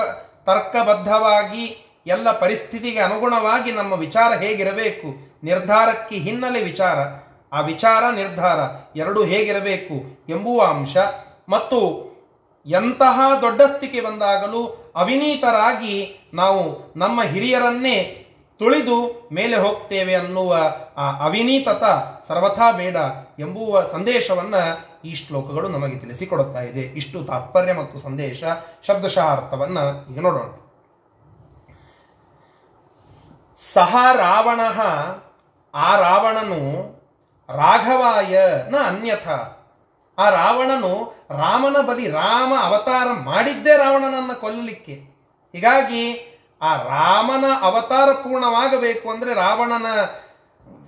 ತರ್ಕಬದ್ಧವಾಗಿ 0.47 1.87
ಎಲ್ಲ 2.07 2.39
ಪರಿಸ್ಥಿತಿಗೆ 2.39 2.99
ಅನುಗುಣವಾಗಿ 2.99 3.73
ನಮ್ಮ 3.73 3.93
ವಿಚಾರ 3.93 4.33
ಹೇಗಿರಬೇಕು? 4.33 5.33
ನಿರ್ಧಾರಕ್ಕೆ 5.45 6.17
ಹಿನ್ನೆಲೆ 6.17 6.63
ವಿಚಾರ. 6.63 7.22
ಆ 7.53 7.61
ವಿಚಾರ 7.61 8.15
ನಿರ್ಧಾರ 8.15 8.59
ಎರಡೂ 8.97 9.25
ಹೇಗಿರಬೇಕು 9.25 10.25
ಎಂಬುವ 10.29 10.63
ಅಂಶ. 10.63 10.97
ಮತ್ತು 11.49 12.13
ಎಂತಹ 12.67 13.21
ಸ್ಥಿತಿ 13.63 14.01
ಬಂದಾಗಲೂ 14.01 14.93
ಅವಿನೀತರಾಗಿ 14.95 16.21
ನಾವು 16.35 16.93
ನಮ್ಮ 16.97 17.23
ಹಿರಿಯರನ್ನೇ 17.23 18.19
ತುಳಿದು 18.59 19.29
ಮೇಲೆ 19.33 19.57
ಹೋಗ್ತೇವೆ 19.57 20.15
ಅನ್ನುವ 20.15 20.57
ಆ 20.97 21.25
ಅವಿನೀತತ 21.25 21.83
ಸರ್ವಥಾ 22.29 22.73
ಬೇಡ 22.73 22.97
ಎಂಬುವ 23.39 23.89
ಸಂದೇಶವನ್ನು 23.93 24.93
ಈ 25.05 25.15
ಶ್ಲೋಕಗಳು 25.15 25.69
ನಮಗೆ 25.69 25.97
ತಿಳಿಸಿಕೊಡುತ್ತಾ 25.97 26.61
ಇದೆ. 26.61 26.81
ಇಷ್ಟು 26.81 27.25
ತಾತ್ಪರ್ಯ 27.25 27.73
ಮತ್ತು 27.73 27.99
ಸಂದೇಶ 27.99 28.45
ಶಬ್ದಶಃ 28.87 29.27
ಅರ್ಥವನ್ನು 29.31 30.13
ಈಗ 30.13 30.21
ನೋಡೋಣ. 30.21 30.49
ಸಹ 33.75 33.97
ರಾವಣ 34.13 34.61
ಆ 35.75 35.97
ರಾವಣನು 35.97 37.02
ರಾಘವಾಯ 37.49 38.35
ನ 38.73 38.75
ಅನ್ಯಥ. 38.91 39.29
ಆ 40.19 40.25
ರಾವಣನು 40.31 40.93
ರಾಮನ 41.39 41.77
ಬಲಿ 41.89 42.07
ರಾಮ 42.11 42.53
ಅವತಾರ 42.67 43.07
ಮಾಡಿದ್ದೇ 43.29 43.75
ರಾವಣನನ್ನು 43.77 44.35
ಕೊಲ್ಲಲಿಕ್ಕೆ. 44.41 44.95
ಹೀಗಾಗಿ 45.55 46.05
ಆ 46.61 46.71
ರಾಮನ 46.83 47.45
ಅವತಾರ 47.69 48.09
ಪೂರ್ಣವಾಗಬೇಕು 48.25 49.07
ಅಂದರೆ 49.11 49.33
ರಾವಣನ 49.35 49.89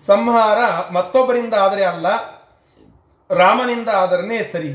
ಸಂಹಾರ 0.07 0.59
ಮತ್ತೊಬ್ಬರಿಂದ 0.93 1.55
ಆದರೆ 1.65 1.85
ಅಲ್ಲ, 1.85 2.07
ರಾಮನಿಂದ 3.31 3.89
ಆದರನೇ 4.03 4.39
ಸರಿ. 4.53 4.73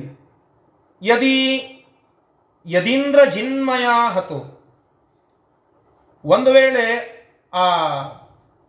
ಯದಿ 1.01 1.35
ಯದೀಂದ್ರ 2.65 3.19
ಜಿನ್ಮಯ 3.35 3.85
ಹತು 4.15 4.39
ಒಂದು 6.25 6.49
ವೇಳೆ 6.53 6.85
ಆ 7.53 7.65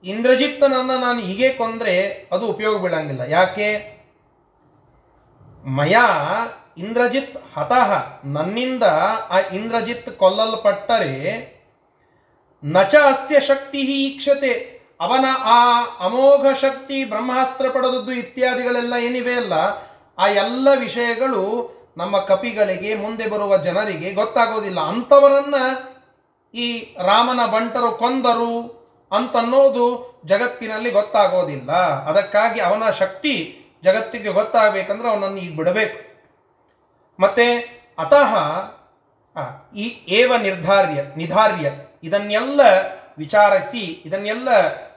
ಇಂದ್ರಜಿತ್ತನನ್ನ 0.05 0.91
ನಾನು 0.91 1.21
ಹೀಗೆ 1.21 1.53
ಕೊಂದ್ರೆ 1.53 2.29
ಅದು 2.33 2.47
ಉಪಯೋಗ 2.47 2.83
ಬೀಳಂಗಿಲ್ಲ. 2.83 3.21
ಯಾಕೆ? 3.29 4.01
ಮಯ 5.65 5.97
ಇಂದ್ರಜಿತ್ 6.79 7.59
ಹತಃ 7.59 7.93
ನನ್ನಿಂದ 8.25 8.83
ಆ 9.31 9.39
ಇಂದ್ರಜಿತ್ 9.39 10.11
ಕೊಲ್ಲಲ್ಪಟ್ಟರೆ 10.11 11.15
ನಚ 12.65 12.95
ಅಸ್ಯ 12.95 13.41
ಶಕ್ತಿ 13.41 13.79
ಈಕ್ಷತೆ. 13.79 14.81
ಅವನ 15.01 15.25
ಆ 15.39 15.85
ಅಮೋಘ 16.01 16.47
ಶಕ್ತಿ 16.57 17.05
ಬ್ರಹ್ಮಾಸ್ತ್ರ 17.05 17.69
ಪಡೆದದ್ದು 17.69 18.13
ಇತ್ಯಾದಿಗಳೆಲ್ಲ 18.13 18.93
ಏನಿವೆ 18.93 19.35
ಅಲ್ಲ, 19.35 19.53
ಆ 20.19 20.27
ಎಲ್ಲ 20.27 20.69
ವಿಷಯಗಳು 20.79 21.45
ನಮ್ಮ 21.97 22.19
ಕಪಿಗಳಿಗೆ, 22.19 22.95
ಮುಂದೆ 22.95 23.27
ಬರುವ 23.27 23.57
ಜನರಿಗೆ 23.57 24.13
ಗೊತ್ತಾಗೋದಿಲ್ಲ. 24.13 24.81
ಅಂಥವರನ್ನ 24.81 25.55
ಈ 26.55 26.97
ರಾಮನ 26.99 27.47
ಬಂಟರು 27.47 27.93
ಕೊಂದರು. 27.93 28.80
ಅಂತನ್ನೋದು 29.13 29.87
ಜಗತ್ತಿನಲ್ಲಿ 30.27 30.91
ಗೊತ್ತಾಗೋದಿಲ್ಲ. 30.91 31.71
ಅದಕ್ಕಾಗಿ 32.11 32.61
ಅವನ 32.61 32.91
ಶಕ್ತಿ 32.91 33.35
ಜಗತ್ತಿಗೆ 33.85 34.31
ಗೊತ್ತಾಗಬೇಕಂದ್ರೆ 34.39 35.09
ಅವನನ್ನು 35.11 35.41
ಈಗ 35.45 35.53
ಬಿಡಬೇಕು. 35.57 35.99
ಮತ್ತೆ 37.19 37.47
ಅತಃ 38.05 38.33
ಈ 39.83 39.87
ಏವ 40.19 40.31
ನಿರ್ಧಾರ್ಯ, 40.37 41.01
ನಿಧಾರ್ಯ, 41.17 41.67
ಇದನ್ನೆಲ್ಲ 42.03 42.61
ವಿಚಾರಿಸಿ, 43.19 43.85
ಇದನ್ನೆಲ್ಲ 44.07 44.49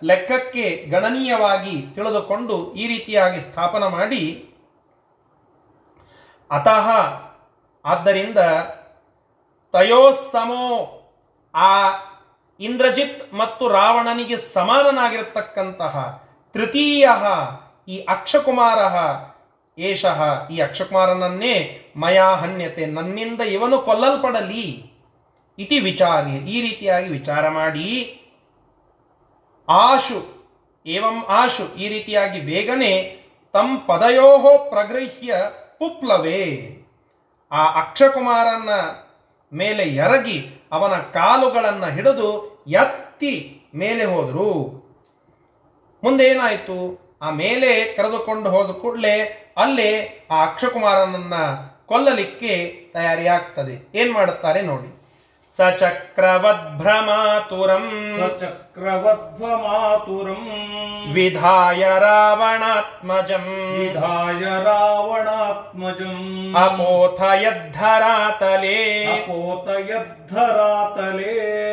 ಲೆಕ್ಕಕ್ಕೆ 0.09 0.65
ಗಣನೀಯವಾಗಿ 0.91 1.75
ತಿಳಿದುಕೊಂಡು 1.95 2.57
ಈ 2.73 2.83
ರೀತಿಯಾಗಿ 2.87 3.39
ಸ್ಥಾಪನ 3.41 3.83
ಮಾಡಿ, 3.97 4.23
ಅತಃ 6.51 6.87
ಆದ್ದರಿಂದ 7.85 8.39
ತಯೋಸಮೋ 9.73 10.67
ಆ 11.55 11.71
ಇಂದ್ರಜಿತ್ 12.65 13.21
ಮತ್ತು 13.33 13.63
ರಾವಣನಿಗೆ 13.77 14.37
ಸಮಾನನಾಗಿರತಕ್ಕಂತಹ 14.53 15.95
ತೃತೀಯ 16.55 17.05
ಈ 17.87 17.97
ಅಕ್ಷಕುಮಾರ, 18.15 18.79
ಏಷಃ 19.77 20.19
ಈ 20.51 20.57
ಅಕ್ಷಕುಮಾರನನ್ನೇ 20.67 21.55
ಮಯಾ 21.95 22.27
ಹನ್ಯತೆ, 22.41 22.83
ನನ್ನಿಂದ 22.97 23.41
ಇವನು 23.55 23.77
ಕೊಲ್ಲಲ್ಪಡಲಿ 23.87 24.65
ಇತಿ 25.57 25.77
ವಿಚಾರ್ಯ. 25.79 26.35
ಈ 26.53 26.57
ರೀತಿಯಾಗಿ 26.67 27.09
ವಿಚಾರ 27.17 27.43
ಮಾಡಿ. 27.59 27.89
ಆಶು, 29.69 30.19
ಏವಂ 30.85 31.17
ಆಶು, 31.41 31.65
ಈ 31.75 31.87
ರೀತಿಯಾಗಿ 31.87 32.39
ಬೇಗನೆ 32.51 32.93
ತಂ 33.53 33.69
ಪದಯೋ 33.87 34.29
ಪ್ರಗೃಹ್ಯ 34.69 35.33
ಪುಪ್ಲವೇ. 35.79 36.43
ಆ 37.51 37.63
ಅಕ್ಷಕುಮಾರನ 37.81 38.69
ಮೇಲೆ 39.53 39.83
ಎರಗಿ 39.83 40.49
ಅವನ 40.71 40.91
ಕಾಲುಗಳನ್ನು 40.91 41.91
ಹಿಡಿದು 41.91 42.63
ಎತ್ತಿ 42.67 43.61
ಮೇಲೆ 43.75 44.05
ಹೋದರು. 44.05 44.83
ಮುಂದೆ 46.03 46.23
ಏನಾಯಿತು? 46.23 47.03
ಆ 47.21 47.29
ಮೇಲೆ 47.29 47.93
ಕರೆದುಕೊಂಡು 47.97 48.49
ಹೋದ 48.49 48.71
ಕೂಡಲೇ 48.71 49.47
ಅಲ್ಲೇ 49.57 50.27
ಆ 50.31 50.45
ಅಕ್ಷಕುಮಾರನನ್ನ 50.45 51.33
ಕೊಲ್ಲಲಿಕ್ಕೆ 51.85 52.83
ತಯಾರಿಯಾಗ್ತದೆ. 52.93 53.91
ಏನು 53.95 54.13
ಮಾಡುತ್ತಾರೆ 54.13 54.61
ನೋಡಿ. 54.61 55.02
सचक्रवद्भ्रमातुरम् 55.57 57.89
सचक्रवद्भ्रमातुरम् 58.19 60.47
विधाय 61.13 61.83
रावणात्मजम् 62.03 63.51
विधाय 63.79 64.43
रावणात्मजम् 64.67 66.55
अपोथ 66.63 67.19
यद्धरातले 67.43 68.81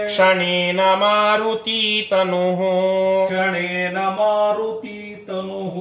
क्षणेन 0.07 0.81
मारुति 1.03 1.81
तनुः 2.13 2.61
क्षणेन 3.31 3.99
मारुती 4.19 5.00
ಮಾರುತೀತನುಃ 5.31 5.77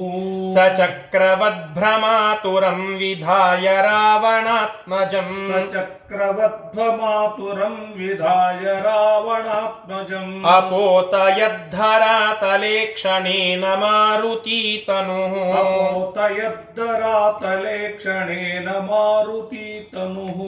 ಚಕ್ರವದ್ಭ್ರಮಾತುರಂ 0.78 2.80
ವಿಧಾಯ 3.00 3.66
ರಾವಣಾತ್ಮಜಂ 3.86 5.30
ಚಕ್ರವದ್ಭ್ರಮಾತುರಂ 5.74 7.76
ವಿಧಾಯ 7.98 8.64
ರಾವಣಾತ್ಮಜಂ 8.86 10.30
ಅಪೋತಯದ್ಧರಾತಲೆ 10.54 12.74
ಕ್ಷಣೇನ 12.92 13.64
ಮಾರುತೀತನುಃ 13.82 15.34
ಅಪೋತಯದ್ಧರಾತಲೆ 15.60 17.76
ಕ್ಷಣೇನ 17.94 18.68
ಮಾರುತೀತನುಃ 18.88 20.40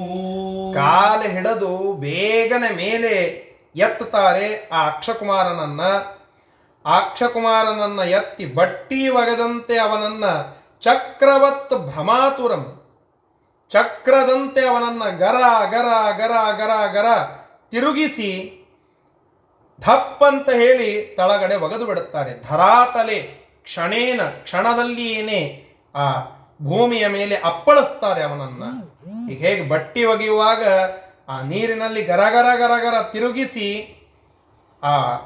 ಕಾಲ 0.78 1.20
ಹಿಡಿದು 1.34 1.72
ಬೇಗನೆ 2.02 2.70
ಮೇಲೆ 2.76 3.14
ಎತ್ತುತ್ತಾರೆ 3.76 4.48
ಆ 4.72 4.80
ಅಕ್ಷಕುಮಾರನನ್ನ 4.88 5.82
ಅಕ್ಷಕುಮಾರನನ್ನ 6.84 8.00
ಎತ್ತಿ 8.00 8.46
ಬಟ್ಟಿ 8.46 9.08
ಒಗೆದಂತೆ 9.08 9.78
ಅವನನ್ನ 9.78 10.24
ಚಕ್ರವತ್ 10.80 11.74
ಭ್ರಮಾತುರಂ. 11.74 12.82
ಚಕ್ರದಂತೆ 13.68 14.68
ಅವನನ್ನ 14.68 15.04
ಗರ 15.04 15.36
ಗರ 15.70 15.88
ಗರ 16.12 16.52
ಗರ 16.52 16.86
ಗರ 16.92 17.06
ತಿರುಗಿಸಿ 17.70 18.58
ಧಪ್ಪಂತ 19.80 20.50
ಹೇಳಿ 20.50 21.14
ತಳಗಡೆ 21.16 21.56
ಒಗೆದು 21.56 21.86
ಬಿಡುತ್ತಾರೆ. 21.86 22.42
ಧರಾತಲೆ 22.48 23.22
ಕ್ಷಣೇನ, 23.64 24.20
ಕ್ಷಣದಲ್ಲಿಯೇನೆ 24.22 25.40
ಆ 25.94 26.20
ಭೂಮಿಯ 26.62 27.06
ಮೇಲೆ 27.06 27.36
ಅಪ್ಪಳಿಸ್ತಾರೆ 27.36 28.22
ಅವನನ್ನ. 28.22 28.62
ಈಗ 29.30 29.40
ಹೇಗೆ 29.40 29.68
ಬಟ್ಟಿ 29.68 30.04
ಒಗೆಯುವಾಗ 30.04 30.64
ಆ 31.28 31.40
ನೀರಿನಲ್ಲಿ 31.40 32.02
ಗರಗರ 32.02 32.54
ಗರಗರ 32.54 33.02
ತಿರುಗಿಸಿ 33.02 33.68
ಆ 34.82 35.16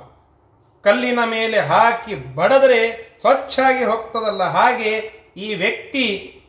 ಕಲ್ಲಿನ 0.87 1.19
ಮೇಲೆ 1.27 1.59
ಹಾಕಿ 1.59 2.35
ಬಡದರೆ 2.35 3.11
ಸ್ವಚ್ಛಾಗಿ 3.21 3.85
ಹೋಗ್ತದಲ್ಲ 3.85 4.43
ಹಾಗೆ 4.43 4.99
ಈ 5.37 5.55
ವ್ಯಕ್ತಿ 5.55 6.05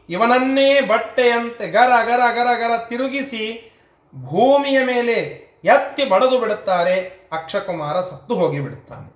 ಇವನನ್ನೇ 0.09 0.81
ಬಟ್ಟೆಯಂತೆ 0.81 1.67
ಗರ 1.67 1.91
ಗರ 2.05 2.19
ಗರ 2.35 2.47
ಗರ 2.57 2.77
ತಿರುಗಿಸಿ 2.77 3.73
ಭೂಮಿಯ 4.15 4.85
ಮೇಲೆ 4.85 5.13
ಎತ್ತಿ 5.63 6.05
ಬಡದು 6.05 6.39
ಬಿಡುತ್ತಾರೆ. 6.39 7.27
ಅಕ್ಷಕುಮಾರ 7.31 8.01
ಸತ್ತು 8.01 8.35
ಹೋಗಿ 8.35 8.59
ಬಿಡುತ್ತಾನೆ. 8.59 9.15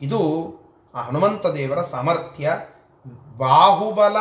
ಇದು 0.00 0.20
ಹನುಮಂತ 1.06 1.46
ದೇವರ 1.46 1.82
ಸಾಮರ್ಥ್ಯ. 1.82 2.52
ಬಾಹುಬಲ, 3.36 4.16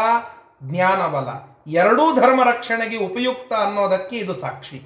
ಜ್ಞಾನಬಲ 0.63 1.27
ಎರಡೂ 1.71 2.15
ಧರ್ಮ 2.15 2.43
ರಕ್ಷಣೆಗೆ 2.43 2.97
ಉಪಯುಕ್ತ 2.97 3.53
ಅನ್ನೋದಕ್ಕೆ 3.53 4.15
ಇದು 4.15 4.33
ಸಾಕ್ಷಿ. 4.33 4.81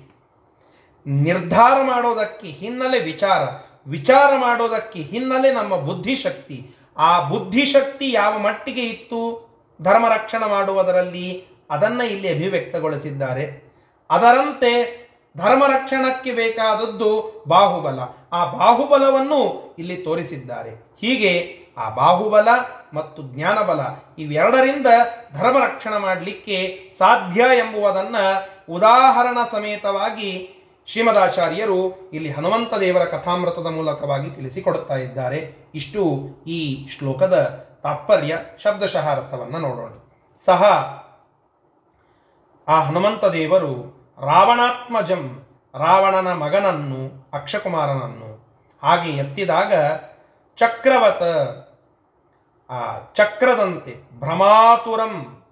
ನಿರ್ಧಾರ 1.08 1.84
ಮಾಡೋದಕ್ಕೆ 1.84 2.48
ಹಿನ್ನೆಲೆ 2.48 3.00
ವಿಚಾರ. 3.00 3.67
ವಿಚಾರ 3.88 4.38
ಮಾಡೋದಕ್ಕೆ 4.38 5.00
ಹಿನ್ನೆಲೆ 5.00 5.54
ನಮ್ಮ 5.54 5.76
ಬುದ್ಧಿಶಕ್ತಿ. 5.76 6.76
ಆ 6.98 7.30
ಬುದ್ಧಿಶಕ್ತಿ 7.30 8.12
ಯಾವ 8.12 8.38
ಮಟ್ಟಿಗೆ 8.38 8.82
ಇತ್ತು? 8.82 9.48
ಧರ್ಮ 9.82 10.08
ರಕ್ಷಣೆ 10.10 10.50
ಮಾಡುವುದರಲ್ಲಿ 10.50 11.46
ಅದನ್ನು 11.72 12.04
ಇಲ್ಲಿ 12.04 12.34
ಅಭಿವ್ಯಕ್ತಗೊಳಿಸಿದ್ದಾರೆ. 12.34 13.74
ಅದರಂತೆ 14.10 15.08
ಧರ್ಮ 15.38 15.66
ರಕ್ಷಣಕ್ಕೆ 15.66 16.32
ಬೇಕಾದದ್ದು 16.32 17.44
ಬಾಹುಬಲ. 17.48 18.00
ಆ 18.34 18.46
ಬಾಹುಬಲವನ್ನು 18.46 19.76
ಇಲ್ಲಿ 19.80 19.98
ತೋರಿಸಿದ್ದಾರೆ. 19.98 20.70
ಹೀಗೆ 21.02 21.60
ಆ 21.78 21.90
ಬಾಹುಬಲ 21.90 22.48
ಮತ್ತು 22.94 23.24
ಜ್ಞಾನಬಲ 23.24 23.80
ಇವೆರಡರಿಂದ 24.18 24.88
ಧರ್ಮ 25.34 25.58
ರಕ್ಷಣೆ 25.64 25.98
ಮಾಡಲಿಕ್ಕೆ 25.98 26.90
ಸಾಧ್ಯ 26.98 27.42
ಎಂಬುವುದನ್ನು 27.42 28.48
ಉದಾಹರಣ 28.74 29.38
ಸಮೇತವಾಗಿ 29.52 30.54
ಶ್ರೀಮದಾಚಾರ್ಯರು 30.90 32.10
ಇಲ್ಲಿ 32.14 32.30
ಹನುಮಂತ 32.32 32.74
ದೇವರ 32.74 33.06
ಕಥಾಮೃತದ 33.06 33.66
ಮೂಲಕವಾಗಿ 33.66 34.30
ತಿಳಿಸಿಕೊಡುತ್ತಾ 34.32 34.96
ಇದ್ದಾರೆ. 34.96 35.56
ಇಷ್ಟು 35.76 36.04
ಈ 36.48 36.88
ಶ್ಲೋಕದ 36.88 37.36
ತಾತ್ಪರ್ಯ 37.84 38.38
ಶಬ್ದಶಃ 38.64 39.10
ಅರ್ಥವನ್ನು 39.10 39.60
ನೋಡೋಣ. 39.60 39.92
ಸಹ 40.46 40.64
ಆ 42.68 42.82
ಹನುಮಂತ 42.82 43.26
ದೇವರು 43.26 43.74
ರಾವಣಾತ್ಮಜಂ, 44.22 45.46
ರಾವಣನ 45.74 46.34
ಮಗನನ್ನು, 46.34 47.30
ಅಕ್ಷಕುಮಾರನನ್ನು 47.34 48.30
ಹಾಗೆ 48.84 49.10
ಎತ್ತಿದಾಗ 49.12 49.74
ಚಕ್ರವತ, 50.58 51.24
ಆ 52.72 52.80
ಚಕ್ರದಂತೆ 53.16 54.20
ಭ್ರಮಾತುರಂ, 54.20 55.44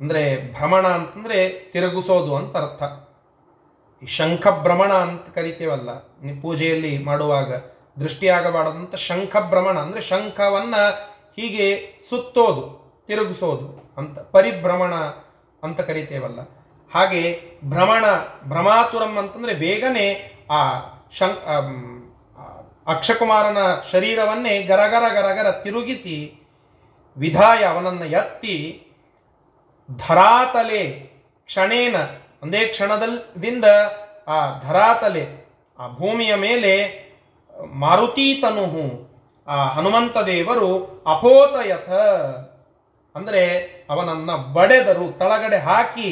ಅಂದ್ರೆ 0.00 0.52
ಭ್ರಮಣ 0.52 0.88
ಅಂತಂದ್ರೆ 0.88 1.48
ತಿರುಗಿಸೋದು 1.72 2.36
ಅಂತ 2.36 2.56
ಅರ್ಥ. 2.56 2.82
ಈ 4.02 4.06
ಶಂಖ 4.06 4.46
ಭ್ರಮಣ 4.48 4.92
ಅಂತ 4.92 5.34
ಕರಿತೇವಲ್ಲ 5.34 5.90
ಪೂಜೆಯಲ್ಲಿ 6.42 7.04
ಮಾಡುವಾಗ 7.04 7.52
ದೃಷ್ಟಿಯಾಗಬಾರದಂಥ 8.00 8.94
ಶಂಖ 8.94 9.36
ಭ್ರಮಣ 9.36 9.78
ಅಂದ್ರೆ 9.78 10.00
ಶಂಖವನ್ನ 10.00 10.74
ಹೀಗೆ 11.36 11.66
ಸುತ್ತೋದು, 12.10 12.64
ತಿರುಗಿಸೋದು 13.06 13.94
ಅಂತ, 13.98 14.18
ಪರಿಭ್ರಮಣ 14.18 14.94
ಅಂತ 15.62 15.80
ಕರಿತೇವಲ್ಲ. 15.80 16.40
ಹಾಗೆ 16.90 17.22
ಭ್ರಮಣ, 17.64 18.04
ಭ್ರಮಾತುರಂ 18.44 19.16
ಅಂತಂದ್ರೆ 19.16 19.54
ಬೇಗನೆ 19.54 20.06
ಆ 20.50 20.60
ಶಂ 21.12 21.32
ಅಕ್ಷಕುಮಾರನ 22.86 23.58
ಶರೀರವನ್ನೇ 23.92 24.62
ಗರಗರ 24.62 25.04
ಗರಗರ 25.12 25.50
ತಿರುಗಿಸಿ 25.50 26.16
ವಿಧಾಯ 27.16 27.64
ಅವನನ್ನು 27.64 28.04
ಎತ್ತಿ 28.04 28.56
ಧರಾತಲೆ 29.96 30.82
ಕ್ಷಣೇನ 31.46 31.96
ಒಂದೇ 32.42 32.64
ಕ್ಷಣದಿಂದ 32.64 33.64
ಆ 34.28 34.58
ಧರಾತಲೆ, 34.60 35.24
ಆ 35.78 35.88
ಭೂಮಿಯ 35.88 36.34
ಮೇಲೆ 36.34 36.72
ಮಾರುತೀತನುಹು, 37.74 38.84
ಆ 39.46 39.68
ಹನುಮಂತ 39.68 40.16
ದೇವರು 40.18 40.68
ಅಪೋತಯಥ. 41.06 41.90
ಅಂದರೆ 43.16 43.42
ಅವನನ್ನ 43.90 44.30
ಬಡೆದರು, 44.36 45.18
ತಳಗಡೆ 45.18 45.58
ಹಾಕಿ 45.58 46.08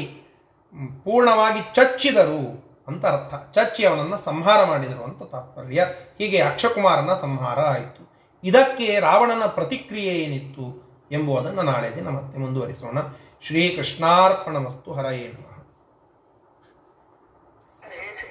ಪೂರ್ಣವಾಗಿ 1.04 1.60
ಚಚ್ಚಿದರು 1.74 2.68
ಅಂತ 2.88 3.06
ಅರ್ಥ. 3.06 3.58
ಚಚ್ಚಿ 3.58 3.86
ಅವನನ್ನು 3.86 4.24
ಸಂಹಾರ 4.24 4.64
ಮಾಡಿದರು 4.64 5.04
ಅಂತ 5.04 5.22
ತಾತ್ಪರ್ಯ. 5.22 5.86
ಹೀಗೆ 6.18 6.40
ಅಕ್ಷಕುಮಾರನ 6.40 7.14
ಸಂಹಾರ 7.20 7.60
ಆಯಿತು. 7.60 8.02
ಇದಕ್ಕೆ 8.44 9.00
ರಾವಣನ 9.00 9.46
ಪ್ರತಿಕ್ರಿಯೆ 9.46 10.14
ಏನಿತ್ತು 10.14 10.88
ಎಂಬುದನ್ನು 11.12 11.62
ನಾಳೆ 11.62 11.96
ದಿನ 11.96 12.08
ಮತ್ತೆ 12.08 12.38
ಮುಂದುವರಿಸೋಣ. 12.38 12.98
ಶ್ರೀಕೃಷ್ಣಾರ್ಪಣಮಸ್ತು, 13.42 14.92
ಹರಯೇ 14.92 15.28
ನಮಃ. 15.28 15.47